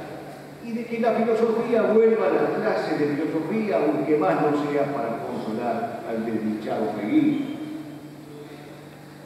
[0.64, 4.84] y de que la filosofía vuelva a la clase de filosofía, aunque más no sea
[4.92, 7.49] para consolar al desdichado feliz.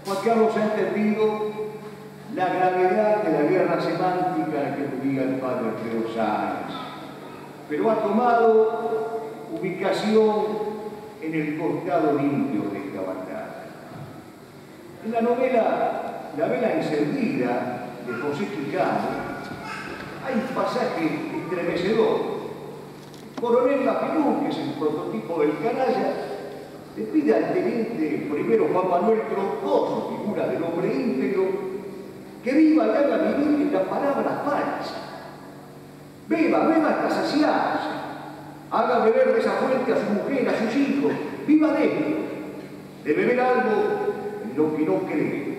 [0.05, 1.51] Juan Carlos ha entendido
[2.35, 6.75] la gravedad de la guerra semántica que vivía el padre Alfredo Sáenz,
[7.71, 9.23] pero ha tomado
[9.59, 10.75] ubicación
[11.23, 13.65] en el costado limpio de esta batalla.
[15.07, 16.01] En la novela
[16.37, 19.25] La vela encendida de José Quijano
[20.27, 22.35] hay un pasaje estremecedor.
[23.41, 26.34] Coronel Lapilú, que es el prototipo del canalla,
[26.97, 31.45] le pide al teniente primero Juan Manuel Troncoso, figura del hombre íntegro,
[32.43, 34.95] que viva y haga vivir en la palabra falsa.
[36.29, 37.89] Beba, beba hasta saciarse.
[38.71, 41.13] Haga beber de esa fuente a su mujer, a sus hijos.
[41.47, 42.17] Viva de él.
[43.05, 43.71] De beber algo
[44.45, 45.59] en lo que no cree.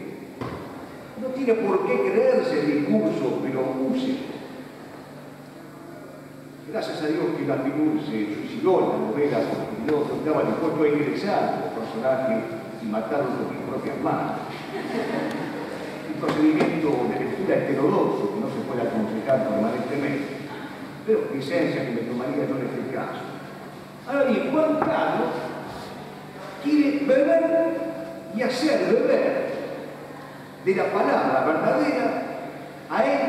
[1.21, 4.17] No tiene por qué creerse el discurso, pero use.
[6.71, 9.39] Gracias a Dios que la figura se suicidó en la novela
[9.93, 12.43] porque no estaba dispuesto a ingresar los personajes
[12.81, 14.33] y matarlos con mis propias manos.
[16.09, 20.25] Un procedimiento de lectura heterodoxo que no se puede aconsejar permanentemente,
[21.05, 23.21] pero licencia que me tomaría no en este caso.
[24.07, 25.33] Ahora bien, Juan Carlos
[26.63, 27.77] quiere beber
[28.35, 29.55] y hacer beber
[30.65, 32.23] de la palabra verdadera
[32.89, 33.21] a él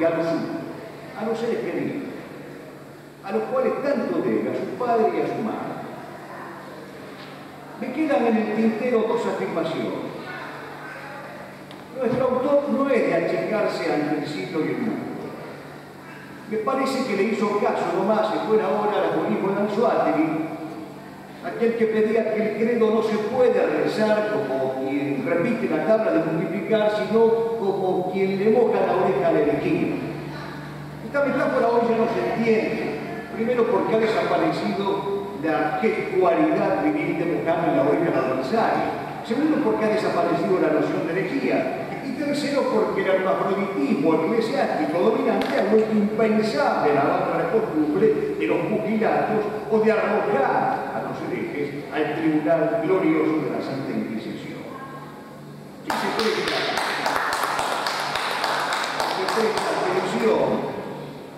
[0.00, 2.04] y a los suyos, a los seres queridos
[3.24, 5.63] a los cuales tanto debe, a su padre y a su madre.
[7.92, 10.14] Quedan en el tintero dos afirmaciones.
[11.98, 15.14] Nuestro autor no es de achecarse ante el siglo y el mundo.
[16.50, 20.28] Me parece que le hizo caso nomás en buena hora al agonismo de Anzuategui,
[21.44, 26.12] aquel que pedía que el credo no se puede rezar como quien repite la tabla
[26.12, 27.28] de multiplicar, sino
[27.58, 29.96] como quien le moja la oreja al elegido.
[31.06, 32.94] Esta metáfora hoy ya no se entiende,
[33.34, 35.13] Primero porque ha desaparecido
[35.44, 39.04] la gestualidad vivir de buscar en la oreja del adversario.
[39.26, 41.80] Segundo porque ha desaparecido la noción de herejía.
[42.04, 48.58] Y tercero porque el hermafroditismo eclesiástico dominante ha vuelto impensable la otra costumbre de los
[48.66, 54.64] pugilatos o de arrojar a los herejes al tribunal glorioso de la Santa Inquisición.
[55.84, 56.56] ¿Qué se presta?
[59.16, 60.74] Se presta atención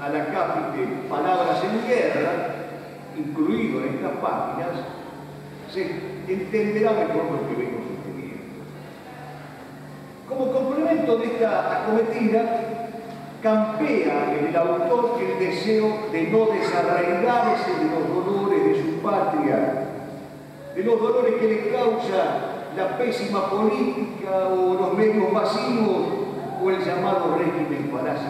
[0.01, 2.56] a la cápite Palabras en Guerra,
[3.19, 4.69] incluido en estas páginas,
[5.73, 5.83] se
[6.29, 8.65] entenderá mejor lo que vengo sugiriendo.
[10.29, 12.43] Como complemento de esta acometida,
[13.43, 19.89] campea en el autor el deseo de no desarraigarse de los dolores de su patria,
[20.75, 26.07] de los dolores que le causa la pésima política o los medios masivos
[26.63, 27.77] o el llamado régimen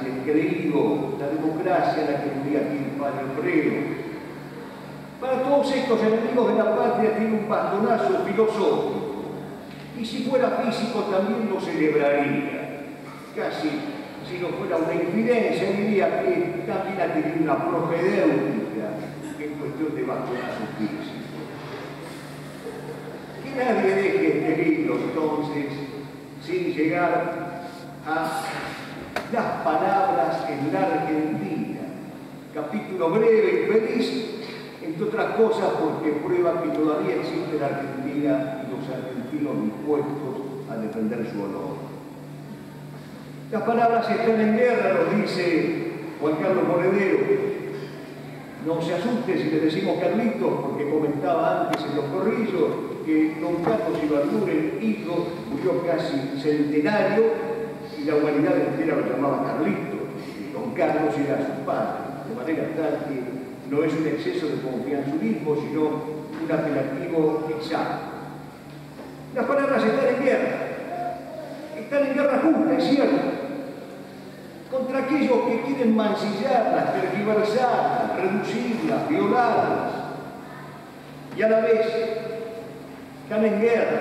[0.06, 4.05] el creído, la democracia la que vivía aquí el padre obrero.
[5.20, 9.06] Para todos estos enemigos de la patria tiene un bastonazo filosófico,
[9.98, 12.84] y si fuera físico también lo celebraría.
[13.34, 13.70] Casi,
[14.28, 18.92] si no fuera una infidencia, diría que también ha tenido una propedéutica
[19.38, 21.16] en cuestión de bastonazo físico.
[23.42, 25.66] Que nadie deje este libro entonces
[26.44, 27.64] sin llegar
[28.06, 28.42] a
[29.32, 31.80] las palabras en la Argentina.
[32.54, 34.25] Capítulo breve y feliz,
[34.86, 40.76] entre otras cosas porque prueba que todavía existe la Argentina y los argentinos dispuestos a
[40.76, 41.76] defender su honor.
[43.50, 47.18] Las palabras están en guerra, nos dice Juan Carlos Monedero.
[48.66, 53.62] No se asuste si le decimos Carlitos, porque comentaba antes en los corrillos que don
[53.62, 57.24] Carlos Ibarduren, hijo, murió casi centenario
[57.96, 60.00] y la humanidad entera lo llamaba Carlitos.
[60.52, 63.25] Don Carlos era su padre, de manera tal que
[63.70, 68.06] no es un exceso de confianzulismo, sino un apelativo exacto.
[69.34, 70.56] Las palabras están en guerra,
[71.76, 73.16] están en guerra justa, es cierto,
[74.70, 79.92] contra aquellos que quieren mancillarlas, tergiversarlas, reducirlas, violarlas,
[81.36, 81.86] y a la vez
[83.24, 84.00] están en guerra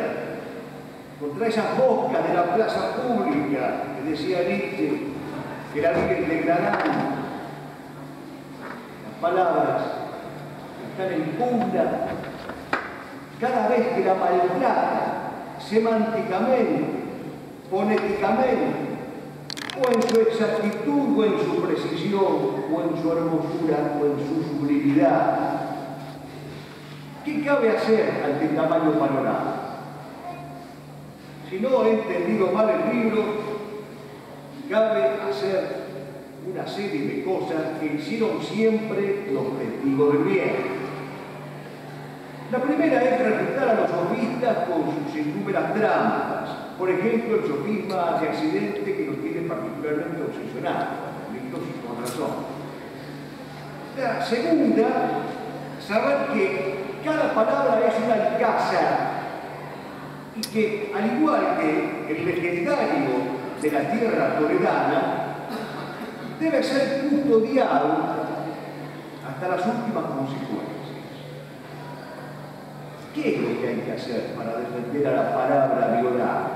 [1.20, 5.00] contra esas bocas de la plaza pública que decía Nietzsche
[5.74, 7.15] que la viven degradando.
[9.26, 9.82] Palabras
[10.92, 11.36] están en
[13.42, 15.32] cada vez que la maltrata
[15.68, 16.86] semánticamente,
[17.72, 18.68] fonéticamente,
[19.82, 22.22] o en su exactitud, o en su precisión,
[22.72, 25.62] o en su hermosura, o en su sublimidad.
[27.26, 29.56] ¿Qué cabe hacer ante tamaño panorama?
[31.50, 33.24] Si no he entendido mal el libro,
[34.70, 35.85] cabe hacer
[36.52, 40.86] una serie de cosas que hicieron siempre los testigos del bien.
[42.52, 46.50] La primera es refutar a los sofistas con sus innúmeras trampas.
[46.78, 50.88] Por ejemplo, el sofisma de accidente que nos tiene particularmente obsesionados,
[51.34, 52.56] y con razón.
[53.98, 54.88] La segunda,
[55.80, 59.16] saber que cada palabra es una alcázar
[60.36, 65.25] y que, al igual que el legendario de la tierra toledana,
[66.40, 67.88] debe ser custodiado
[69.28, 70.66] hasta las últimas consecuencias.
[73.14, 76.48] ¿Qué es lo que hay que hacer para defender a la palabra violada?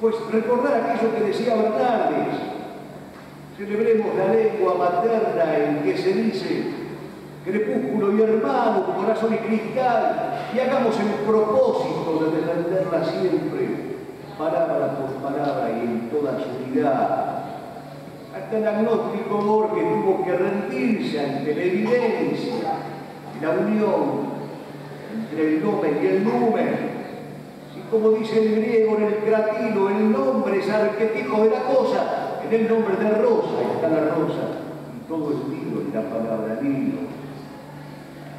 [0.00, 2.36] Pues recordar aquello que decía Bernardes.
[3.56, 6.86] Celebremos la lengua materna en que se dice
[7.46, 13.68] crepúsculo y hermano, corazón y cristal, y hagamos el propósito de defenderla siempre,
[14.36, 17.25] palabra por palabra y en toda su unidad.
[18.52, 22.78] El agnóstico que tuvo que rendirse ante la evidencia,
[23.42, 24.36] la unión
[25.14, 26.76] entre el nombre y el número.
[27.76, 32.40] Y como dice el griego en el cratilo, el nombre es arquetipo de la cosa,
[32.46, 34.62] en el nombre de rosa está la rosa,
[34.94, 36.98] y todo el libro es la palabra libro.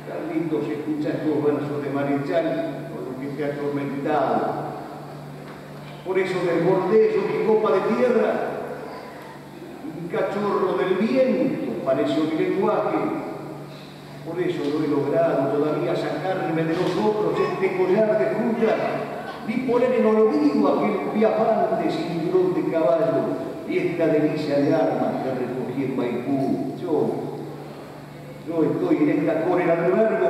[0.08, 4.68] Carlitos escucha estos versos de Marechal con lo que te ha atormentado.
[6.06, 8.57] Por eso desbordé yo mi copa de tierra,
[10.08, 12.98] cachorro del viento pareció mi lenguaje,
[14.28, 16.92] por eso no he logrado todavía sacarme de los
[17.40, 18.76] este collar de fruta,
[19.48, 25.32] ni poner en olvido aquel piafante cinturón de caballo y esta delicia de armas que
[25.32, 26.74] recogí en Maipú.
[26.82, 27.10] Yo,
[28.48, 30.28] yo estoy en esta cólera del verbo.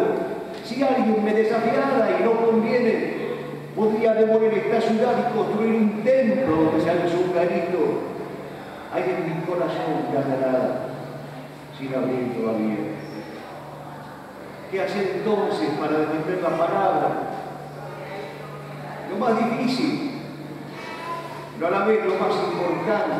[0.63, 3.13] Si alguien me desafiara y no conviene,
[3.75, 8.16] podría demoler esta ciudad y construir un templo donde se alce un garito.
[8.93, 10.87] Hay en mi corazón ganará
[11.77, 12.77] sin abrir todavía.
[14.71, 17.09] ¿Qué hacer entonces para defender la palabra?
[19.09, 20.21] Lo más difícil,
[21.55, 23.15] pero a la vez lo más importante,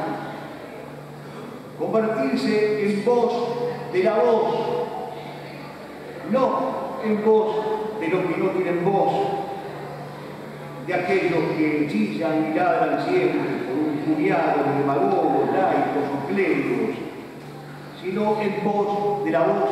[1.79, 3.33] convertirse en voz
[3.93, 4.55] de la voz,
[6.31, 7.55] no en voz
[7.99, 9.46] de los que no tienen voz,
[10.87, 16.95] de aquellos que chillan y ladran siempre por un puñado de demagogos, laicos o clérigos,
[18.01, 19.69] sino en voz de la voz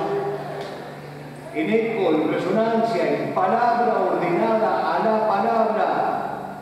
[1.56, 6.60] en eco, en resonancia, en palabra ordenada a la palabra,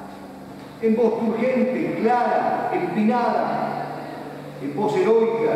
[0.83, 3.87] en voz urgente, clara, empinada,
[4.61, 5.55] en voz heroica,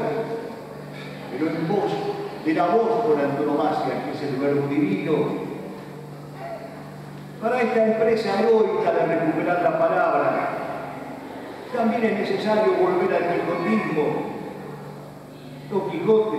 [1.32, 1.92] pero en voz
[2.44, 5.47] de la voz por antonomasia, que es el verbo divino.
[7.42, 10.50] Para esta empresa heroica de recuperar la palabra,
[11.76, 14.38] también es necesario volver al quijotismo.
[15.70, 16.38] Don Quijote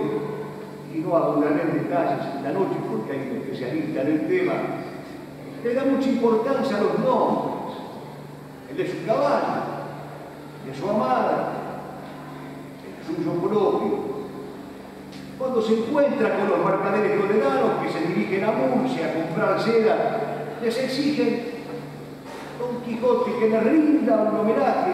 [0.93, 4.53] y no abundaré en detalles esta noche porque hay un especialista en el tema,
[5.63, 7.77] le da mucha importancia a los nombres,
[8.71, 9.63] el de su caballo,
[10.65, 11.53] el de su amada,
[12.87, 14.19] el suyo propio.
[15.37, 20.28] Cuando se encuentra con los mercaderes toledanos que se dirigen a Murcia a comprar seda,
[20.61, 21.59] les exigen
[22.59, 24.91] Don Quijote que le rinda un homenaje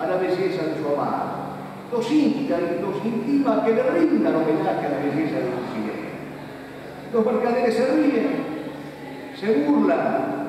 [0.00, 1.44] a la belleza de su amada.
[1.92, 5.94] los insta y los intima que le rindan homenaje a la belleza de Lucía.
[7.12, 8.28] Los mercaderes se ríen,
[9.38, 10.44] se burlan.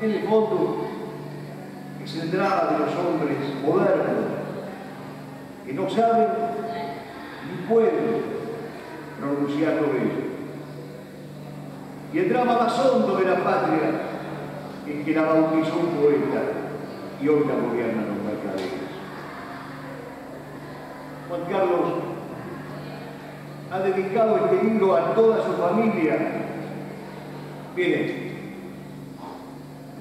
[0.00, 0.86] En el fondo
[2.02, 4.40] es el drama de los hombres modernos
[5.64, 6.26] que no saben
[7.46, 8.22] ni pueden
[9.20, 10.29] pronunciar lo bello.
[12.12, 13.90] Y el drama más hondo de la patria
[14.88, 16.42] es que la bautizó un poeta
[17.22, 18.80] y hoy la gobiernan los mercaderes.
[21.28, 21.92] Juan Carlos
[23.70, 26.18] ha dedicado este libro a toda su familia.
[27.76, 28.30] Miren,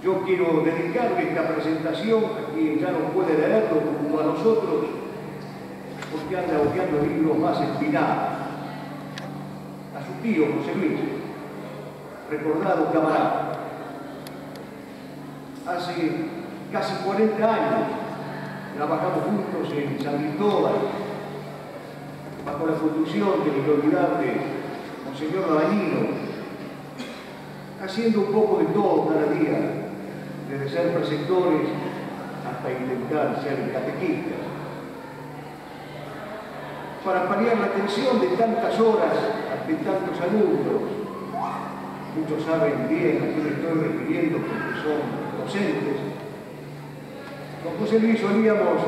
[0.03, 4.85] yo quiero dedicarle esta presentación a quien ya no puede leerlo como a nosotros,
[6.11, 8.39] porque anda buscando libros más espinados.
[9.95, 11.18] A su tío José Luis,
[12.29, 13.51] recordado camarada.
[15.65, 16.11] Hace
[16.71, 17.87] casi 40 años
[18.75, 20.73] trabajamos juntos en San Cristóbal,
[22.45, 24.41] bajo la conducción del inolvidable
[25.05, 26.07] Monseñor Dañino,
[27.83, 29.59] haciendo un poco de todo cada día,
[30.49, 31.67] desde ser preceptores
[32.47, 34.39] hasta intentar ser catequistas.
[37.03, 39.13] Para paliar la tensión de tantas horas
[39.51, 40.99] ante tantos alumnos,
[42.15, 44.99] muchos saben bien a quién estoy refiriendo porque son
[45.39, 45.97] docentes,
[47.63, 48.81] con José Luis solíamos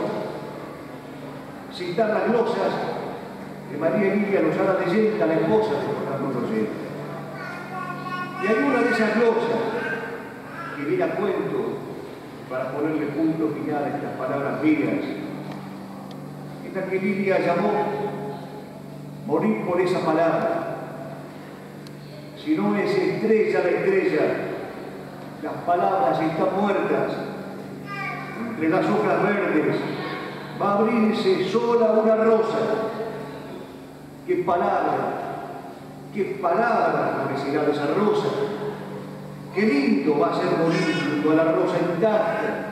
[1.74, 2.72] citar las glosas
[3.72, 6.82] de María Emilia Lozada de Yenta, la esposa de Carlos Yenta.
[8.44, 9.60] Y hay una de esas glosas
[10.76, 11.78] que viene a cuento
[12.50, 15.06] para ponerle punto final a estas palabras mías.
[16.66, 17.72] Esta que Lidia llamó
[19.28, 20.71] morir por esa palabra.
[22.44, 24.22] Si no es estrella la estrella,
[25.44, 27.14] las palabras están muertas.
[28.50, 29.76] Entre las hojas verdes
[30.60, 32.58] va a abrirse sola una rosa.
[34.26, 35.14] ¡Qué palabra!
[36.14, 38.28] ¡Qué palabra florecerá esa rosa!
[39.54, 42.68] Qué lindo va a ser morir junto a la rosa intacta.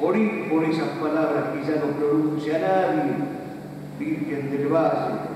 [0.00, 3.14] Morir por esas palabras que ya no pronuncia nadie.
[3.98, 5.31] Virgen del Valle,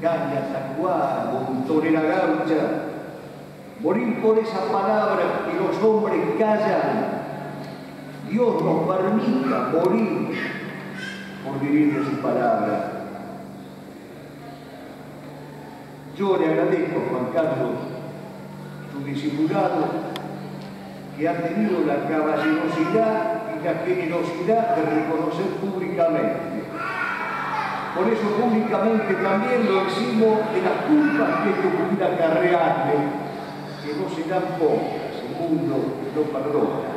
[0.00, 2.84] Caña Tacuara, Montonera Gaucha.
[3.80, 7.18] Morir por esas palabras que los hombres callan.
[8.28, 10.38] Dios nos permita morir
[11.44, 12.92] por vivir de su palabra.
[16.16, 17.76] Yo le agradezco a Juan Carlos
[18.92, 19.86] su disimulado
[21.16, 26.57] que ha tenido la caballerosidad y la generosidad de reconocer públicamente.
[27.98, 32.94] Por eso públicamente también lo eximo de las culpas que esto pudiera acarrearle,
[33.82, 36.94] que no serán pocas, el mundo no perdona.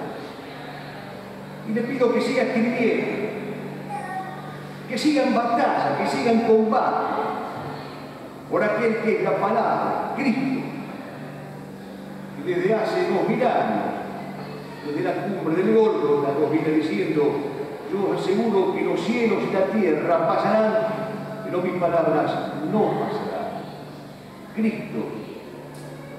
[1.68, 3.30] Y le pido que siga escribiendo,
[4.88, 7.22] que siga en batalla, que siga en combate,
[8.52, 10.68] por aquel que es la palabra, Cristo,
[12.38, 13.86] que desde hace dos mil años,
[14.86, 17.51] desde la cumbre del Gólgota, nos viene diciendo,
[17.92, 20.74] yo aseguro que los cielos y la tierra pasarán,
[21.44, 22.32] pero mis palabras
[22.72, 23.52] no pasarán.
[24.56, 25.00] Cristo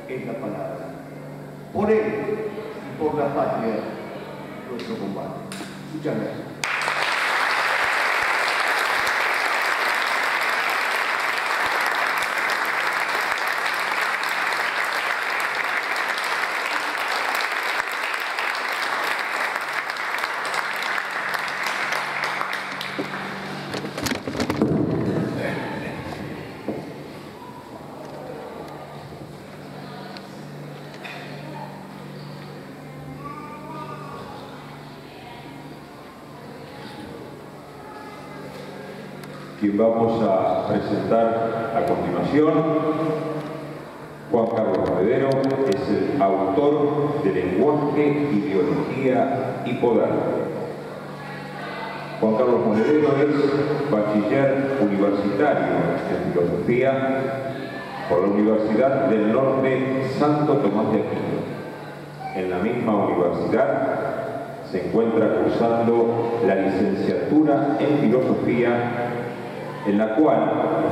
[0.08, 0.86] es la palabra.
[1.72, 2.48] Por Él
[2.94, 3.74] y por la patria,
[4.70, 5.56] nuestro combate.
[5.94, 6.51] Muchas gracias.
[39.72, 42.52] Quien vamos a presentar a continuación.
[44.30, 45.28] Juan Carlos Monedero
[45.68, 50.08] es el autor de Lenguaje, Ideología y Poder.
[52.20, 55.72] Juan Carlos Monedero es bachiller universitario
[56.10, 57.18] en Filosofía
[58.08, 61.42] por la Universidad del Norte Santo Tomás de Aquino.
[62.34, 64.12] En la misma universidad
[64.70, 69.11] se encuentra cursando la licenciatura en Filosofía
[69.86, 70.38] en la cual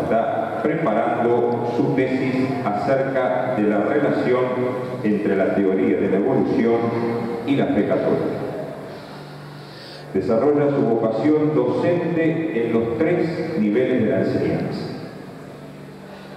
[0.03, 4.45] está preparando su tesis acerca de la relación
[5.05, 6.79] entre la teoría de la evolución
[7.47, 8.41] y la fe católica.
[10.13, 14.87] Desarrolla su vocación docente en los tres niveles de la enseñanza.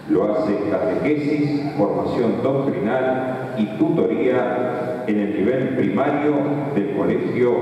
[0.09, 6.33] Lo hace catequesis, formación doctrinal y tutoría en el nivel primario
[6.75, 7.55] del Colegio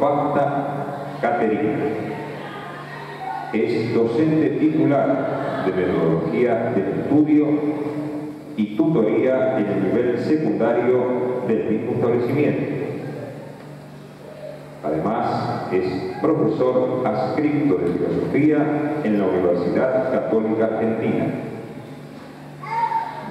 [0.00, 2.17] Facta Caterina
[3.52, 7.46] Es docente titular de metodología de estudio
[8.56, 12.78] y tutoría en el nivel secundario del mismo establecimiento.
[14.84, 15.84] Además, es
[16.20, 21.26] profesor adscrito de filosofía en la Universidad Católica Argentina,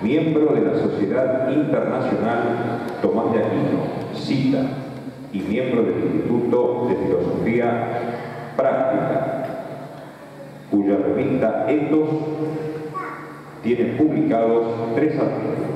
[0.01, 2.41] miembro de la Sociedad Internacional
[3.01, 4.63] Tomás de Aquino, CITA,
[5.34, 7.88] y miembro del Instituto de Filosofía
[8.55, 9.37] Práctica,
[10.72, 12.09] cuya revista Etos
[13.63, 14.65] tiene publicados
[14.95, 15.68] tres artículos.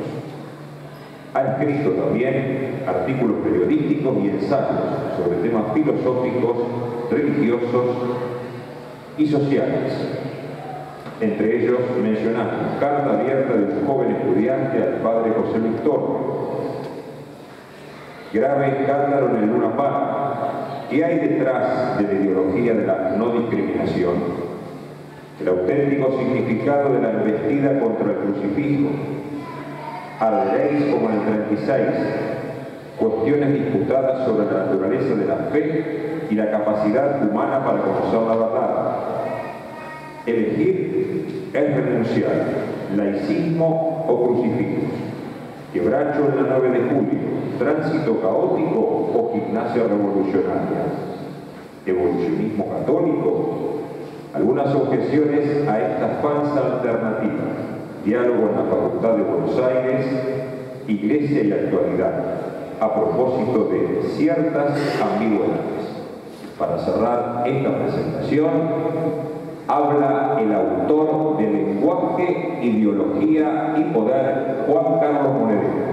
[1.33, 4.81] Ha escrito también artículos periodísticos y ensayos
[5.17, 6.57] sobre temas filosóficos,
[7.09, 7.85] religiosos
[9.17, 9.93] y sociales.
[11.21, 15.75] Entre ellos mencionamos Carta abierta de un joven estudiante al padre José Luis
[18.33, 20.89] Grave escándalo en el Luna Park.
[20.89, 24.40] ¿Qué hay detrás de la ideología de la no discriminación?
[25.41, 28.89] El auténtico significado de la embestida contra el crucifijo.
[30.19, 31.21] Arderéis como en el
[31.55, 31.87] 36.
[32.99, 38.35] Cuestiones disputadas sobre la naturaleza de la fe y la capacidad humana para conocer la
[38.35, 38.97] verdad.
[40.27, 42.31] Elegir es renunciar,
[42.95, 44.81] laicismo o crucifijo.
[45.73, 47.19] Quebracho en la 9 de julio,
[47.57, 50.83] tránsito caótico o gimnasia revolucionaria,
[51.87, 53.70] evolucionismo católico,
[54.34, 57.43] algunas objeciones a esta falsa alternativa,
[58.05, 60.05] diálogo en la Facultad de Buenos Aires,
[60.88, 62.13] Iglesia y actualidad,
[62.79, 65.82] a propósito de ciertas ambigüedades.
[66.57, 68.49] Para cerrar esta presentación,
[69.67, 75.91] habla el autor de Lenguaje, Ideología y Poder, Juan Carlos Monedero.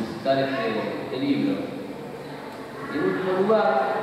[0.00, 0.68] Publicitar este,
[1.04, 1.60] este libro.
[2.92, 4.00] Y en último lugar,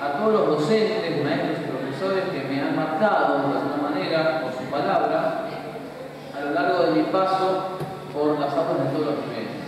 [0.00, 4.52] a todos los docentes, maestros y profesores que me han marcado de alguna manera con
[4.52, 5.46] su palabra
[6.36, 7.78] a lo largo de mi paso
[8.12, 9.60] por las aulas de todos los niveles,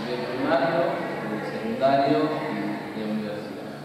[0.00, 0.78] nivel primario,
[1.28, 3.76] nivel secundario y de universidad.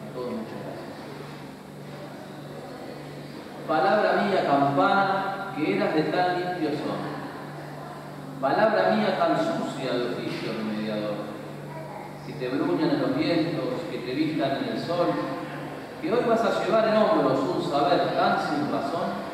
[0.00, 0.94] A todos muchas gracias.
[3.68, 5.23] Palabra mía campana,
[5.56, 7.14] que eras de tan limpio son.
[8.40, 11.34] Palabra mía tan sucia de oficio remediador
[12.26, 15.08] que te bruñan en los vientos, que te vistan en el sol,
[16.00, 19.24] que hoy vas a llevar en hombros un saber tan sin razón,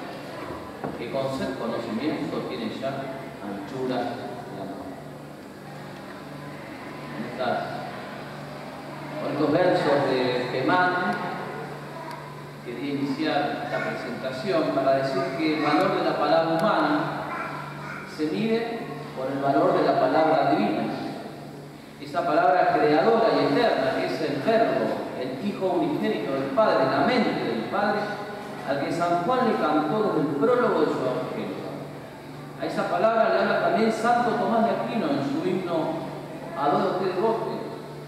[0.99, 2.89] que con ser conocimiento tiene ya
[3.43, 4.91] anchura de amor.
[9.33, 10.95] Estos versos de Gemán,
[12.71, 17.01] quería iniciar esta presentación para decir que el valor de la palabra humana
[18.16, 18.81] se mide
[19.16, 20.85] por el valor de la palabra divina.
[22.01, 24.87] Esa palabra creadora y eterna que es el verbo,
[25.21, 28.01] el Hijo unigénito del Padre, la mente del Padre,
[28.68, 31.61] al que San Juan le cantó desde el prólogo de su evangelio.
[32.61, 36.11] A esa palabra le habla también Santo Tomás de Aquino en su himno
[36.59, 37.57] Adoro de Bote,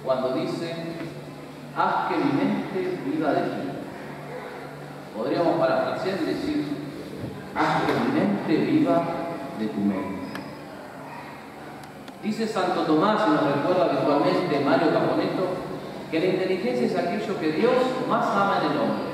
[0.04, 0.74] cuando dice,
[1.76, 3.71] haz que mi mente viva de ti.
[5.16, 6.66] Podríamos parafrasear y decir,
[7.54, 9.02] haz que mi mente viva
[9.58, 10.22] de tu mente.
[12.22, 15.48] Dice Santo Tomás, y nos recuerda habitualmente Mario Caponeto,
[16.10, 17.74] que la inteligencia es aquello que Dios
[18.08, 19.12] más ama en el hombre.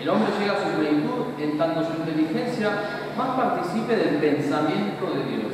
[0.00, 2.70] El hombre llega a su plenitud en tanto su inteligencia
[3.16, 5.52] más participe del pensamiento de Dios.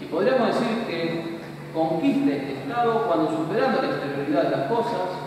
[0.00, 1.38] Y podríamos decir que
[1.74, 5.20] conquista este estado cuando superando la exterioridad de las cosas,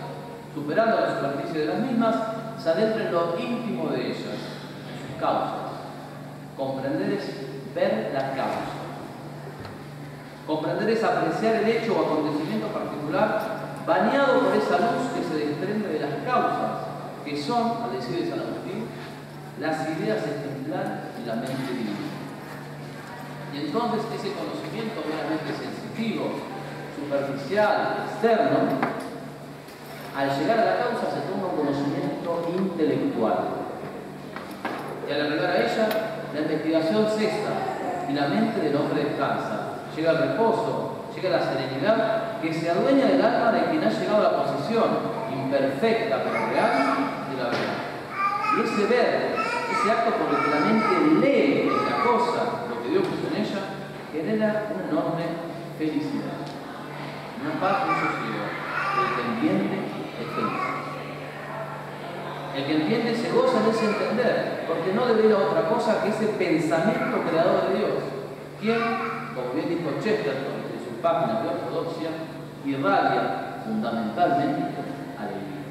[0.54, 2.16] superando la superficie de las mismas,
[2.62, 5.68] se adentra en lo íntimo de ellas, sus causas.
[6.56, 7.24] Comprender es
[7.74, 8.78] ver la causa.
[10.46, 15.88] Comprender es apreciar el hecho o acontecimiento particular bañado por esa luz que se desprende
[15.88, 16.84] de las causas,
[17.24, 18.88] que son, al decir de San Agustín,
[19.60, 21.96] las ideas ejemplares y la mente divina.
[23.54, 26.36] Y entonces ese conocimiento meramente sensitivo,
[26.96, 28.76] superficial, externo,
[30.16, 32.17] al llegar a la causa se toma un conocimiento
[32.56, 33.38] intelectual.
[35.08, 35.88] Y al arribar a ella,
[36.34, 39.68] la investigación cesa y la mente del hombre descansa
[39.98, 44.18] llega el reposo, llega la serenidad que se adueña del alma de quien ha llegado
[44.18, 46.72] a la posición imperfecta pero real
[47.30, 47.78] de la verdad.
[48.56, 52.90] Y ese ver, ese acto por el que la mente lee la cosa lo que
[52.90, 53.60] Dios puso en ella,
[54.12, 55.24] genera una enorme
[55.78, 56.46] felicidad.
[57.42, 58.46] Una paz, un sosiego.
[58.98, 60.67] El que es feliz.
[62.58, 66.02] El que entiende se goza en ese entender, porque no debe ir a otra cosa
[66.02, 67.94] que ese pensamiento creador de Dios.
[68.60, 68.82] ¿Quién
[69.38, 72.10] como bien dijo Chesterton en su página de ortodoxia,
[72.64, 74.62] irradia fundamentalmente
[75.16, 75.62] alegría.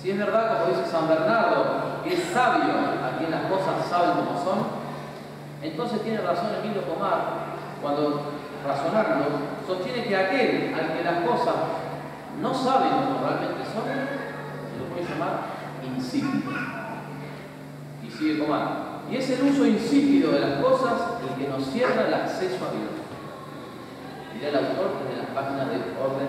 [0.00, 4.26] Si es verdad, como dice San Bernardo, que es sabio a quien las cosas saben
[4.26, 4.66] como son,
[5.62, 8.32] entonces tiene razón Emilio Pomar cuando
[8.66, 9.26] razonando
[9.64, 11.54] sostiene que aquel al que las cosas
[12.40, 15.52] no saben como realmente son, se lo puede llamar
[15.84, 16.72] insípido
[18.22, 18.44] sigue
[19.10, 22.72] Y es el uso insípido de las cosas el que nos cierra el acceso a
[22.72, 22.92] Dios.
[24.34, 26.28] Dirá el autor de las páginas de orden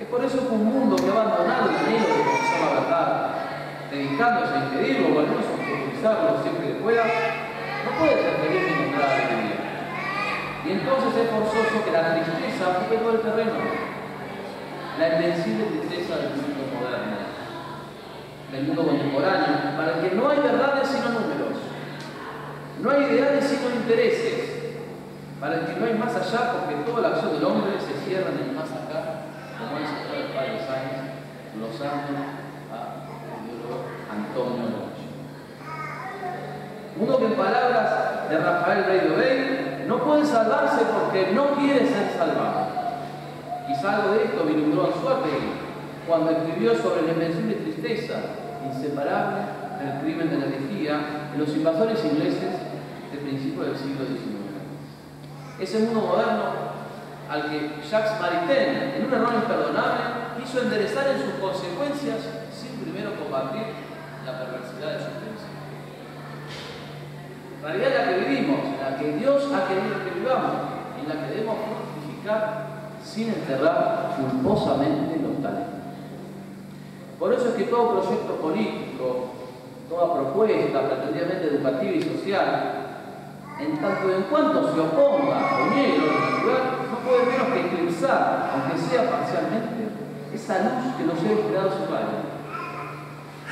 [0.00, 3.30] Es por eso que un mundo que ha abandonado el anhelo de conocer la verdad,
[3.90, 5.44] dedicándose a impedirlo o al menos
[6.00, 9.49] a siempre que pueda, no puede ser feliz ni encontrar.
[10.70, 13.58] Entonces es forzoso que la tristeza ocupe todo el terreno,
[15.00, 17.20] la invencible tristeza del mundo moderno
[18.52, 21.58] del mundo contemporáneo, para el que no hay verdades sino números,
[22.80, 24.74] no hay ideales sino intereses,
[25.40, 28.30] para el que no hay más allá porque toda la acción del hombre se cierra
[28.30, 29.26] en el más acá,
[29.58, 31.14] como es el padre Sáenz,
[31.54, 32.18] glosando
[32.70, 33.06] a
[33.38, 35.06] el Antonio Noche.
[36.98, 41.80] Uno que en palabras de Rafael Rey de Obey no puede salvarse porque no quiere
[41.80, 42.68] ser salvado.
[43.66, 45.30] Quizá algo de esto vislumbró suerte
[46.06, 48.14] cuando escribió sobre la invencible tristeza
[48.64, 49.40] inseparable
[49.82, 51.00] del crimen de la herejía
[51.34, 52.54] en los invasores ingleses
[53.10, 55.58] de principios del siglo XIX.
[55.58, 56.70] Ese mundo moderno
[57.28, 62.18] al que Jacques Maritain, en un error imperdonable, quiso enderezar en sus consecuencias
[62.54, 63.74] sin primero combatir
[64.24, 65.10] la perversidad de su
[67.62, 70.52] realidad es la que vivimos, la que Dios ha querido que vivamos,
[71.00, 72.66] en la que debemos fructificar
[73.04, 75.80] sin enterrar culposamente los talentos.
[77.18, 79.28] Por eso es que todo proyecto político,
[79.88, 82.72] toda propuesta pretendidamente educativa y social,
[83.60, 88.50] en tanto en cuanto se oponga o niegue lo lugar, no puede menos que eclipsar,
[88.54, 89.90] aunque sea parcialmente,
[90.32, 92.24] esa luz que los seres creados padre.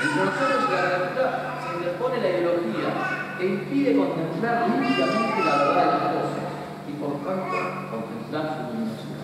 [0.01, 5.87] Entre nosotros la realidad se interpone la ideología que impide contemplar limpiamente la verdad de
[5.87, 6.45] las cosas
[6.89, 7.57] y por tanto
[7.91, 9.19] contemplar su luminosidad.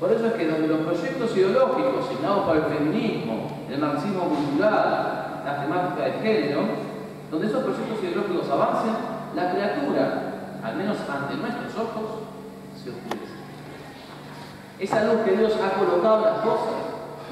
[0.00, 5.42] Por eso es que donde los proyectos ideológicos signados por el feminismo, el marxismo cultural,
[5.44, 6.60] la temática de género,
[7.30, 8.94] donde esos proyectos ideológicos avancen,
[9.36, 12.26] la criatura, al menos ante nuestros ojos,
[12.74, 13.38] se oscurece.
[14.80, 16.74] Esa luz que Dios ha colocado en las cosas,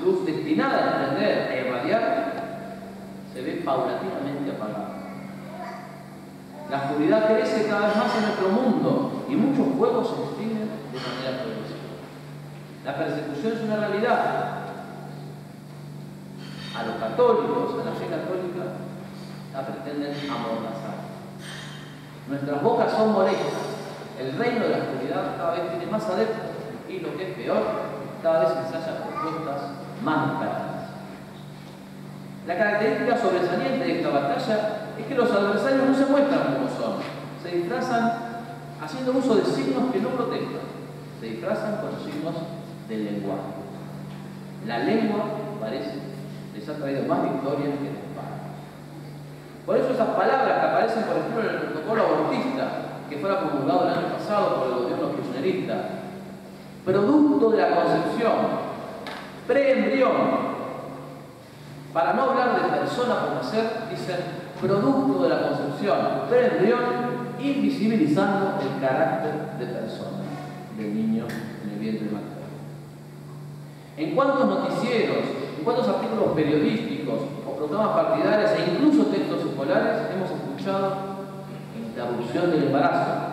[0.05, 2.33] luz destinada a entender e irradiar,
[3.33, 4.38] se ve paulatinamente.
[6.71, 11.01] La oscuridad crece cada vez más en nuestro mundo y muchos fuegos se extinguen de
[11.01, 11.89] manera progresiva.
[12.85, 14.55] La persecución es una realidad.
[16.79, 18.79] a los católicos, a la fe católica,
[19.53, 20.95] la pretenden amordazar.
[22.29, 23.67] Nuestras bocas son molestas.
[24.21, 26.51] El reino de la oscuridad cada vez tiene más adeptos
[26.89, 27.63] y lo que es peor,
[28.23, 29.61] cada vez ensaya propuestas
[30.05, 30.78] más descaradas.
[32.49, 36.97] La característica sobresaliente de esta batalla es que los adversarios no se muestran como son,
[37.43, 38.11] se disfrazan
[38.81, 40.57] haciendo uso de signos que no protegen,
[41.21, 42.35] se disfrazan con los signos
[42.89, 43.53] del lenguaje.
[44.67, 45.25] La lengua,
[45.61, 45.93] parece,
[46.57, 48.37] les ha traído más victorias que la espada.
[49.67, 52.65] Por eso esas palabras que aparecen, por ejemplo, en el protocolo abortista,
[53.11, 55.75] que fue promulgado el año pasado por el gobierno kirchnerista,
[56.83, 58.33] producto de la concepción,
[59.47, 60.58] preembrión,
[61.93, 64.17] para no hablar de persona por nacer, dicen
[64.61, 66.81] producto de la concepción, preembrión,
[67.41, 70.19] invisibilizando el carácter de persona
[70.77, 71.27] del niño
[71.65, 72.39] en el vientre materno.
[73.97, 75.25] En cuántos noticieros,
[75.59, 81.19] en cuántos artículos periodísticos o programas partidarios e incluso textos escolares hemos escuchado
[81.77, 83.29] interrupción del embarazo.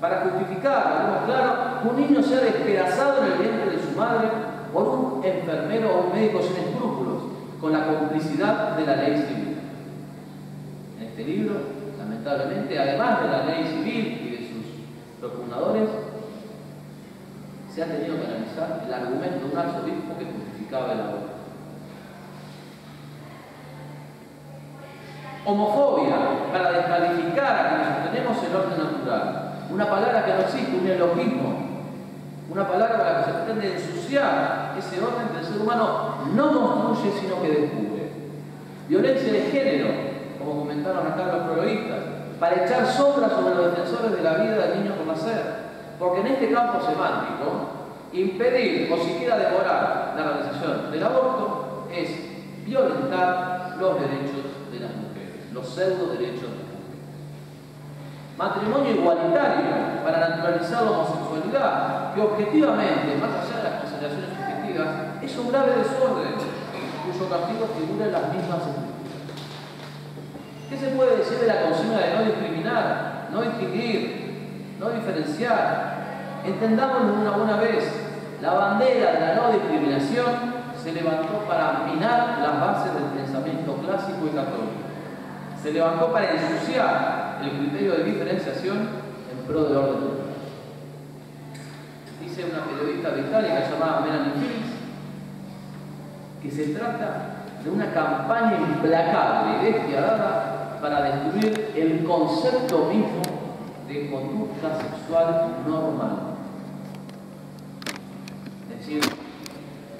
[0.00, 4.28] Para justificar, tenemos claro, un niño sea despedazado en el vientre de su madre
[4.72, 6.69] por un enfermero o un médico sin
[7.60, 9.58] con la complicidad de la ley civil.
[10.98, 11.54] En este libro,
[11.98, 15.88] lamentablemente, además de la ley civil y de sus propugnadores,
[17.72, 21.30] se ha tenido que analizar el argumento de un arzobispo que justificaba el aborto.
[25.44, 26.16] Homofobia,
[26.52, 29.52] para descalificar a quienes sostenemos el orden natural.
[29.70, 31.49] Una palabra que no existe, un elogismo,
[32.50, 37.20] una palabra para que se pretende ensuciar ese orden que el ser humano no construye
[37.20, 38.10] sino que descubre.
[38.88, 39.88] Violencia de género,
[40.38, 41.98] como comentaron acá los prologistas,
[42.40, 45.70] para echar sombra sobre los defensores de la vida del niño por nacer.
[45.98, 47.68] Porque en este campo semántico,
[48.12, 52.10] impedir o siquiera demorar la realización del aborto es
[52.66, 56.69] violentar los derechos de las mujeres, los pseudo derechos de las mujeres.
[58.40, 64.88] Matrimonio igualitario para naturalizar la homosexualidad, que objetivamente, más allá de las consideraciones subjetivas,
[65.20, 66.40] es un grave desorden
[67.04, 69.44] cuyo castigo figura en las mismas escrituras.
[70.70, 76.40] ¿Qué se puede decir de la consigna de no discriminar, no distinguir, no diferenciar?
[76.42, 77.92] Entendámoslo una buena vez,
[78.40, 84.24] la bandera de la no discriminación se levantó para minar las bases del pensamiento clásico
[84.24, 84.80] y católico.
[85.62, 90.20] Se levantó para ensuciar el criterio de diferenciación en pro del orden natural.
[92.20, 94.70] Dice una periodista británica llamada Melanie Phillips
[96.42, 103.22] que se trata de una campaña implacable y despiadada para destruir el concepto mismo
[103.86, 106.18] de conducta sexual normal.
[108.70, 109.00] Es decir,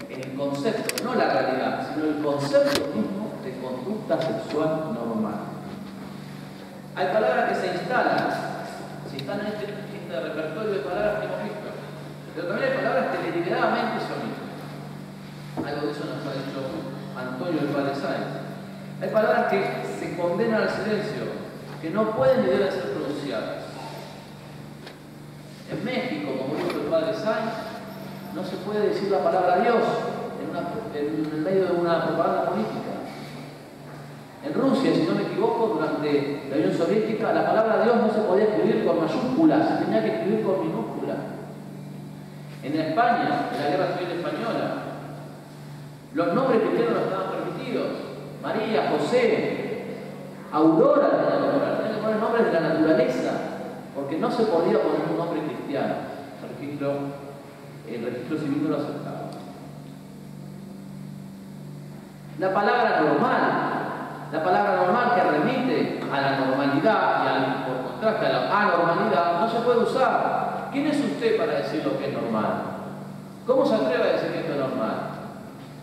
[0.09, 5.49] el concepto, no la realidad, sino el concepto mismo de conducta sexual normal.
[7.01, 8.28] Hay palabras que se instalan,
[9.09, 11.68] se instalan en este, este repertorio de palabras que hemos visto,
[12.36, 15.64] pero también hay palabras que deliberadamente omiten.
[15.64, 16.61] Algo de eso nos ha dicho
[17.16, 18.36] Antonio el Padre Sáenz.
[19.01, 19.64] Hay palabras que
[19.96, 21.24] se condenan al silencio,
[21.80, 23.64] que no pueden ni deben ser pronunciadas.
[25.72, 27.57] En México, como dijo el Padre Sáenz,
[28.36, 29.80] no se puede decir la palabra Dios
[30.36, 30.53] en,
[31.32, 32.99] en medio de una propaganda política.
[34.43, 38.20] En Rusia, si no me equivoco, durante la Unión Soviética, la palabra Dios no se
[38.20, 41.18] podía escribir con mayúsculas, se tenía que escribir con minúsculas.
[42.62, 44.74] En España, en la Guerra Civil Española,
[46.14, 47.88] los nombres cristianos no estaban permitidos.
[48.43, 49.61] María, José,
[50.53, 53.32] Aurora tenían que poner nombres de la naturaleza,
[53.95, 55.95] porque no se podía poner un nombre cristiano.
[56.59, 56.93] Registro,
[57.86, 59.30] el registro civil no lo aceptaba.
[62.38, 63.69] La palabra normal,
[64.33, 69.41] la palabra normal que remite a la normalidad y al, por contraste a la anormalidad,
[69.41, 70.68] no se puede usar.
[70.72, 72.62] ¿Quién es usted para decir lo que es normal?
[73.47, 74.95] ¿Cómo se atreve a decir que esto es normal?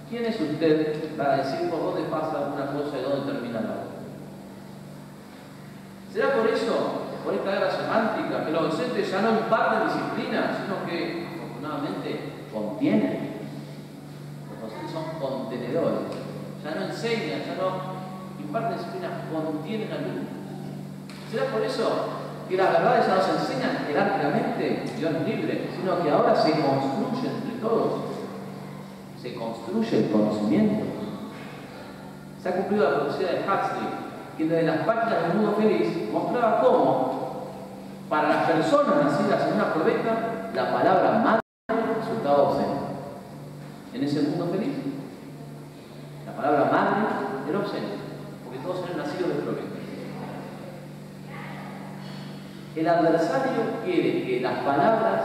[0.10, 3.98] ¿Quién es usted para decir por dónde pasa una cosa y dónde termina la otra?
[6.14, 10.86] ¿Será por eso, por esta guerra semántica, que los docentes ya no imparten disciplina, sino
[10.88, 13.36] que afortunadamente contienen?
[14.50, 16.16] Los docentes son contenedores,
[16.64, 17.97] ya no enseñan, ya no
[18.48, 20.26] imparten disciplina, contienen alumnos.
[21.30, 22.08] ¿Será por eso
[22.48, 27.36] que las verdades ya no se enseñan jerárquicamente, Dios libre, sino que ahora se construyen
[27.44, 28.18] entre todos?
[29.22, 30.86] se construye el conocimiento.
[32.42, 33.90] Se ha cumplido la profecía de Huxley,
[34.38, 37.28] quien desde las páginas del mundo feliz mostraba cómo,
[38.10, 41.42] para las personas nacidas en una probeta, la palabra madre
[42.00, 42.78] resultaba ausente.
[43.94, 44.76] En ese mundo feliz,
[46.26, 48.00] la palabra madre inocentes,
[48.48, 49.68] porque todos eran nacidos de promesa.
[52.76, 55.22] El adversario quiere que las palabras,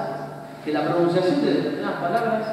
[0.64, 2.46] que la pronunciación de determinadas palabras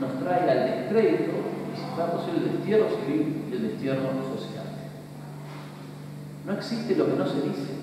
[0.00, 1.32] nos traiga el descrédito
[1.72, 4.64] y si fuera posible el destierro civil y el destierro social.
[6.46, 7.74] No existe lo que no se dice.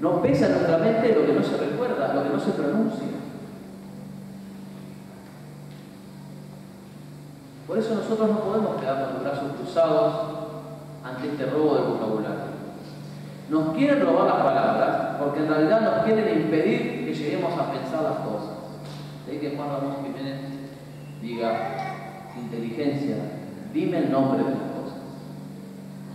[0.00, 3.21] No pesa en nuestra mente lo que no se recuerda, lo que no se pronuncia.
[7.66, 10.14] Por eso nosotros no podemos quedar con los brazos cruzados
[11.04, 12.52] ante este robo del vocabulario.
[13.50, 18.02] Nos quieren robar las palabras porque en realidad nos quieren impedir que lleguemos a pensar
[18.02, 18.56] las cosas.
[19.26, 20.40] De que Juan Ramón Jiménez
[21.20, 23.16] diga, inteligencia,
[23.72, 24.98] dime el nombre de las cosas.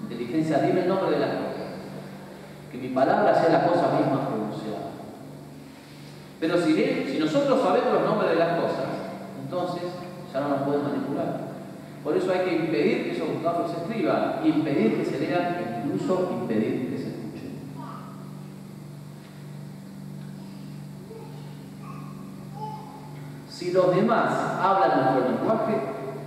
[0.04, 1.68] Inteligencia, dime el nombre de las cosas.
[2.72, 4.92] Que mi palabra sea la cosa misma pronunciada.
[6.40, 8.86] Pero si, si nosotros sabemos los nombres de las cosas,
[9.42, 9.84] entonces
[10.34, 11.48] ya no nos pueden manipular.
[12.04, 16.30] Por eso hay que impedir que esos vocablos se escriban, impedir que se lean, incluso
[16.42, 17.52] impedir que se escuchen.
[23.50, 25.76] Si los demás hablan nuestro lenguaje,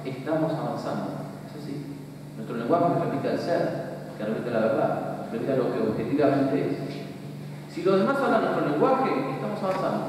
[0.04, 1.12] estamos avanzando.
[1.46, 1.96] Es así.
[2.36, 7.74] Nuestro lenguaje repite el ser, que repite la verdad, repite lo que objetivamente es.
[7.74, 10.06] Si los demás hablan nuestro lenguaje, estamos avanzando.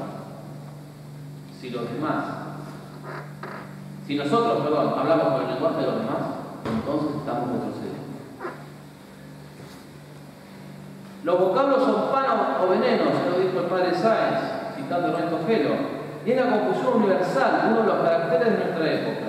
[1.60, 2.41] Si los demás
[4.12, 6.20] si nosotros, perdón, hablamos con el lenguaje de los demás,
[6.68, 8.12] entonces estamos retrocediendo.
[11.24, 12.26] Los vocablos son pan
[12.62, 15.70] o veneno, se lo dijo el padre Sáenz, citando a Ernesto Gelo,
[16.26, 19.26] y es la confusión universal, uno de los caracteres de nuestra época.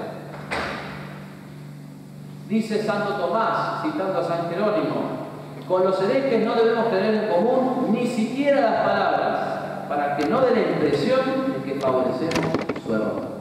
[2.50, 5.24] Dice Santo Tomás, citando a San Jerónimo,
[5.66, 9.40] con los herejes no debemos tener en común ni siquiera las palabras,
[9.88, 11.22] para que no dé la impresión
[11.54, 12.52] de que favorecemos
[12.86, 13.33] su error.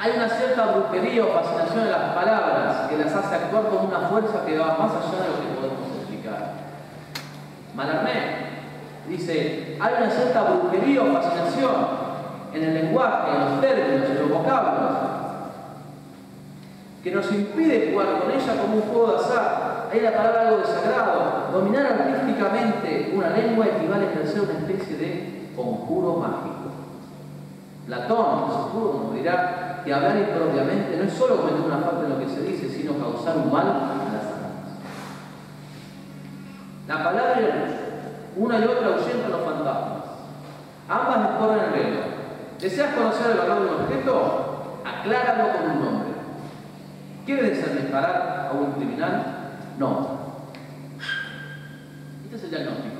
[0.00, 4.08] Hay una cierta brujería o fascinación en las palabras que las hace actuar con una
[4.08, 6.52] fuerza que va más allá de lo que podemos explicar.
[7.74, 8.12] Malarmé
[9.08, 11.74] dice, hay una cierta brujería o fascinación
[12.54, 14.92] en el lenguaje, en los términos, en los vocablos,
[17.02, 19.88] que nos impide jugar con ella como un juego de azar.
[19.92, 21.48] Hay la palabra algo de sagrado.
[21.52, 26.54] Dominar artísticamente una lengua equivale a ejercer una especie de conjuro mágico.
[27.86, 32.28] Platón, seguro, dirá, que hablar impropiamente no es solo cometer una falta en lo que
[32.28, 34.68] se dice, sino causar un mal a las almas.
[36.86, 37.38] La palabra
[38.36, 40.04] una y otra ahuyentan los fantasmas.
[40.90, 42.00] Ambas descorren el velo.
[42.60, 44.80] ¿Deseas conocer el valor de un objeto?
[44.84, 46.08] Acláralo con un nombre.
[47.24, 49.22] ¿Quieres desenmascarar a un criminal?
[49.78, 50.18] No.
[52.24, 52.96] Este es el diagnóstico.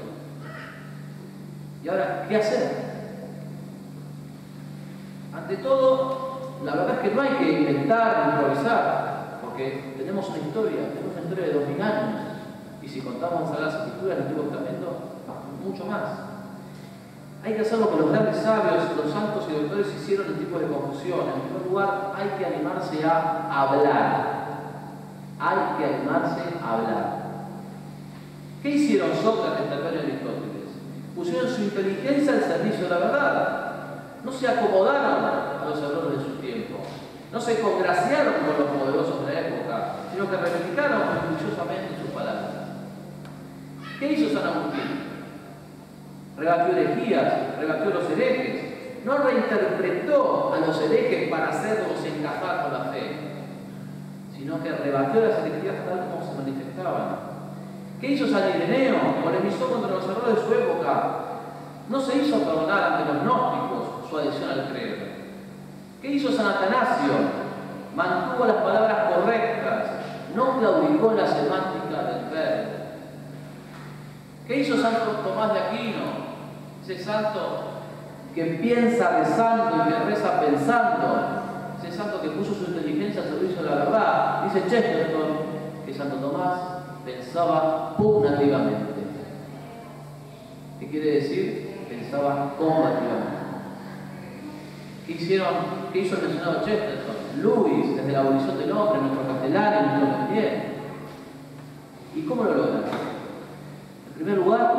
[1.85, 2.89] ¿Y ahora qué hacer?
[5.35, 6.28] Ante todo,
[6.65, 11.23] la verdad es que no hay que inventar, improvisar, porque tenemos una historia, tenemos una
[11.23, 12.21] historia de dos mil años,
[12.83, 15.09] y si contamos a las escrituras del Antiguo Testamento,
[15.65, 16.03] mucho más.
[17.45, 20.59] Hay que hacer lo que los grandes sabios, los santos y doctores hicieron en tipo
[20.59, 21.21] de confusión.
[21.21, 24.39] En primer lugar, hay que animarse a hablar.
[25.39, 27.19] Hay que animarse a hablar.
[28.63, 30.69] ¿Qué hicieron Sócrates, Platón y Aristóteles?
[31.15, 33.73] Pusieron su inteligencia al servicio de la verdad.
[34.25, 36.38] No se acomodaron a los errores de su.
[37.33, 42.53] No se congraciaron con los poderosos de la época, sino que reivindicaron orgullosamente sus palabras.
[44.01, 45.09] ¿Qué hizo San Agustín?
[46.39, 49.05] Rebatió herejías, rebatió los herejes.
[49.05, 53.17] No reinterpretó a los herejes para hacerlos encajar con la fe,
[54.37, 57.17] sino que rebatió las herejías tal como se manifestaban.
[58.01, 59.23] ¿Qué hizo San Ireneo?
[59.23, 61.19] Polemizó contra los errores de su época.
[61.89, 65.08] No se hizo perdonar ante los gnósticos su adhesión al credo.
[66.01, 67.13] ¿Qué hizo San Atanasio?
[67.97, 69.87] Mantuvo las palabras correctas,
[70.35, 72.71] no claudicó la semántica del verbo.
[74.47, 76.29] ¿Qué hizo Santo Tomás de Aquino?
[76.83, 77.41] Ese santo
[78.35, 81.39] que piensa rezando y que reza pensando.
[81.83, 84.45] Ese santo que puso su inteligencia al servicio de la verdad.
[84.45, 85.49] Dice Chesterton
[85.85, 86.61] que Santo Tomás
[87.05, 88.95] pensaba pugnativamente.
[90.81, 91.87] ¿Qué quiere decir?
[91.89, 93.28] Pensaba combativamente.
[95.09, 95.55] ¿Qué, hicieron,
[95.91, 97.17] ¿Qué hizo el mencionado Chesterton?
[97.41, 100.63] Luis, desde la abolición del hombre, nuestro castellano, nuestro también.
[102.15, 102.81] ¿Y cómo lo logra?
[104.09, 104.75] En primer lugar,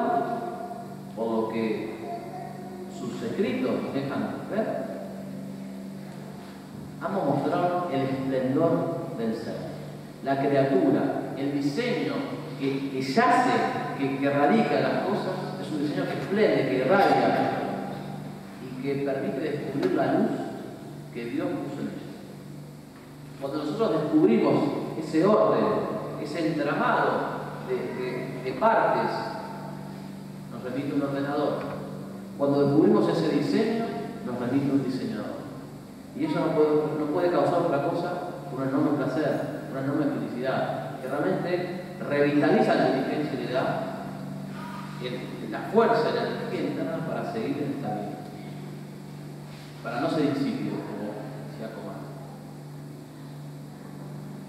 [1.16, 1.98] por lo que
[2.96, 4.84] sus escritos dejan ver,
[7.02, 9.56] ambos mostraron el esplendor del ser,
[10.24, 12.14] la criatura, el diseño
[12.60, 13.50] que, que yace,
[13.98, 17.59] que, que radica las cosas, es un diseño que esplende, que irradia,
[18.82, 20.32] que permite descubrir la luz
[21.14, 22.10] que Dios puso en ella.
[23.42, 24.56] Cuando nosotros descubrimos
[25.00, 25.66] ese orden,
[26.22, 29.12] ese entramado de, partes,
[30.52, 31.54] nos remite un ordenador.
[32.38, 33.86] Cuando descubrimos ese diseño,
[34.26, 35.40] nos remite un diseñador.
[36.18, 36.70] Y eso no puede,
[37.00, 38.14] no puede causar otra cosa
[38.50, 39.42] que un enorme placer,
[39.72, 43.90] una enorme felicidad, que realmente revitaliza la inteligencia y le da
[45.50, 46.10] la fuerza
[46.52, 48.19] y la interna para seguir en esta vida.
[49.84, 51.16] Para no ser insípido, como
[51.48, 52.04] decía Comán.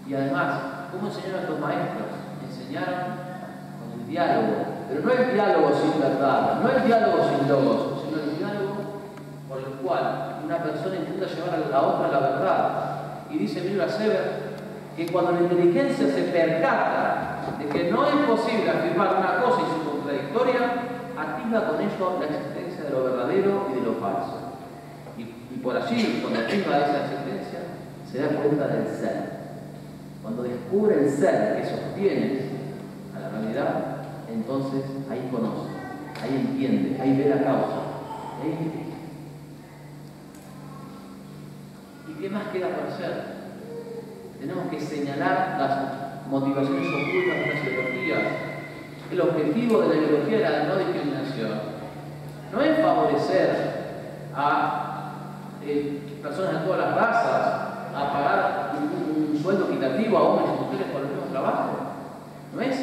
[0.08, 2.10] Y además, ¿cómo enseñaron estos maestros?
[2.42, 3.30] Enseñaron
[3.78, 4.56] con el diálogo,
[4.88, 8.76] pero no el diálogo sin verdad, no el diálogo sin logos, sino el diálogo
[9.48, 12.90] por el cual una persona intenta llevar a la otra la verdad.
[13.30, 14.50] Y dice Milva Sever
[14.96, 19.78] que cuando la inteligencia se percata de que no es posible afirmar una cosa y
[19.78, 20.58] su contradictoria,
[21.16, 24.39] activa con ello la existencia de lo verdadero y de lo falso.
[25.62, 27.60] Por allí, cuando activa esa existencia,
[28.10, 29.40] se da cuenta del ser.
[30.22, 32.40] Cuando descubre el ser que sostiene
[33.14, 33.96] a la realidad,
[34.32, 35.70] entonces ahí conoce,
[36.22, 37.80] ahí entiende, ahí ve la causa.
[42.08, 43.40] ¿Y qué más queda por hacer?
[44.40, 48.22] Tenemos que señalar las motivaciones ocultas de las ideologías,
[49.10, 51.50] el objetivo de la ideología era la no discriminación.
[52.52, 53.50] No es favorecer
[54.34, 54.89] a
[55.64, 60.92] eh, personas de todas las razas a pagar un, sueldo equitativo a hombres y mujeres
[60.92, 61.70] por el mismo trabajo.
[62.54, 62.76] No es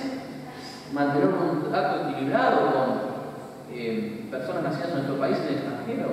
[0.92, 2.98] mantener un trato equilibrado con
[3.72, 6.08] eh, personas nacidas en nuestro país en el extranjero.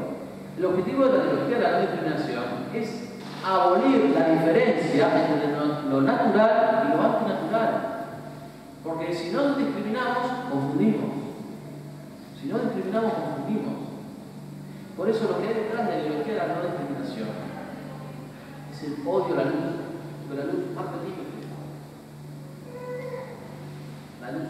[0.58, 3.14] El objetivo de la ideología de la no discriminación es
[3.44, 7.94] abolir la diferencia entre lo natural y lo antinatural.
[8.84, 11.10] Porque si no discriminamos, confundimos.
[12.40, 13.83] Si no discriminamos, confundimos.
[14.96, 17.28] Por eso lo que hay detrás de la ideología de la no discriminación
[18.72, 19.74] es el odio a la luz,
[20.22, 21.50] porque la luz parte límite.
[24.22, 24.48] La luz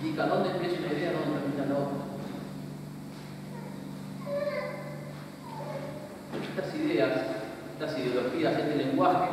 [0.00, 2.02] indica dónde empieza una idea, dónde termina la otra.
[6.52, 7.10] Estas ideas,
[7.72, 9.30] estas ideologías, este lenguaje,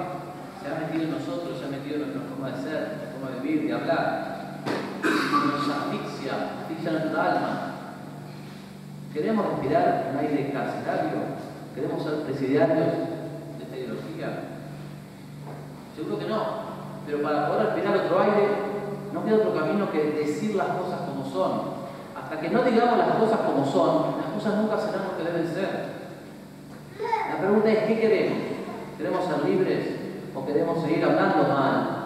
[0.62, 3.68] se han metido en nosotros, se han metido en nuestra forma de ser, de vivir,
[3.68, 4.60] de hablar,
[5.04, 7.69] nos asfixia, asfixia nuestra alma.
[9.14, 11.40] ¿Queremos respirar un aire carcelario?
[11.74, 12.88] ¿Queremos ser presidiarios
[13.58, 14.44] de esta ideología?
[15.96, 16.44] Seguro que no,
[17.06, 18.48] pero para poder respirar otro aire
[19.14, 21.80] no queda otro camino que decir las cosas como son.
[22.16, 25.54] Hasta que no digamos las cosas como son, las cosas nunca serán lo que deben
[25.54, 26.00] ser.
[27.30, 28.38] La pregunta es, ¿qué queremos?
[28.98, 29.88] ¿Queremos ser libres
[30.36, 32.00] o queremos seguir hablando mal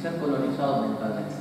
[0.00, 1.34] ser colonizados mentalmente.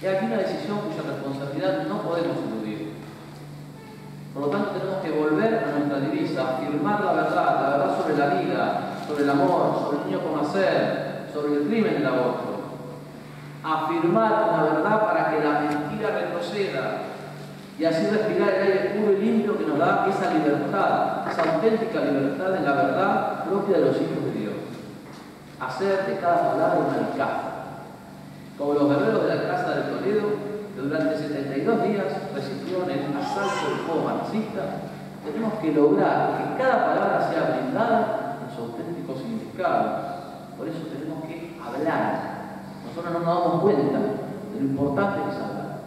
[0.00, 2.67] Y aquí una decisión cuya responsabilidad no podemos eludir.
[4.38, 8.16] Por lo tanto, tenemos que volver a nuestra divisa, afirmar la verdad, la verdad sobre
[8.16, 12.54] la vida, sobre el amor, sobre el niño por nacer, sobre el crimen del aborto.
[13.64, 17.02] Afirmar una verdad para que la mentira retroceda
[17.80, 22.00] y así respirar el aire puro y limpio que nos da esa libertad, esa auténtica
[22.00, 24.54] libertad en la verdad propia de los hijos de Dios
[25.60, 27.50] hacer de cada palabra una alcaza.
[28.56, 30.47] Como los guerreros de la Casa de Toledo,
[30.82, 34.62] durante 72 días resistieron el asalto del fuego marxista,
[35.24, 40.18] tenemos que lograr que cada palabra sea blindada en su auténtico significado.
[40.56, 42.62] Por eso tenemos que hablar.
[42.86, 45.78] Nosotros no nos damos cuenta de lo importante que es hablar.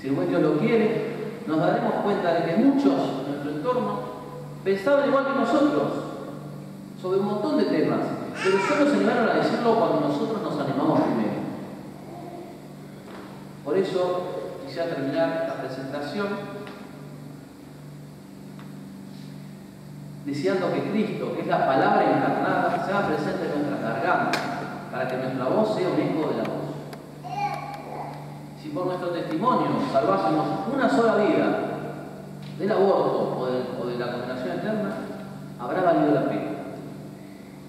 [0.00, 1.12] Si el buen Dios lo quiere,
[1.46, 2.94] nos daremos cuenta de que muchos
[3.26, 4.00] en nuestro entorno
[4.62, 5.92] pensaban igual que nosotros
[7.00, 8.00] sobre un montón de temas,
[8.42, 11.31] pero solo se animaron a decirlo cuando nosotros nos animamos primero.
[13.64, 14.22] Por eso
[14.64, 16.26] quisiera terminar esta presentación
[20.24, 24.42] diciendo que Cristo, que es la palabra encarnada, sea presente en nuestras gargantas,
[24.90, 26.62] para que nuestra voz sea un eco de la voz.
[28.60, 31.58] Si por nuestro testimonio salvásemos una sola vida
[32.58, 34.94] del aborto o de, o de la condenación eterna,
[35.58, 36.52] habrá valido la pena.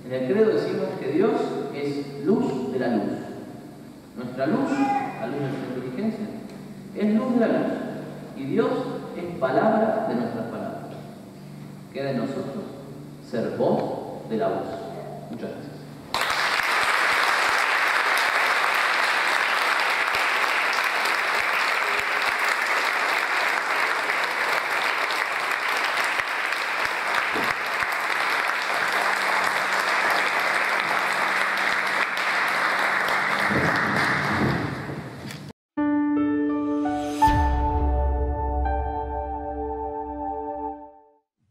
[0.06, 1.32] En el credo decimos que Dios
[1.74, 3.23] es luz de la luz.
[4.16, 6.26] Nuestra luz, la luz de nuestra inteligencia,
[6.96, 7.74] es luz de la luz.
[8.38, 8.72] Y Dios
[9.18, 10.98] es palabra de nuestras palabras.
[11.92, 12.64] Queda en nosotros
[13.30, 14.68] ser voz de la voz.
[15.32, 15.73] Muchas gracias.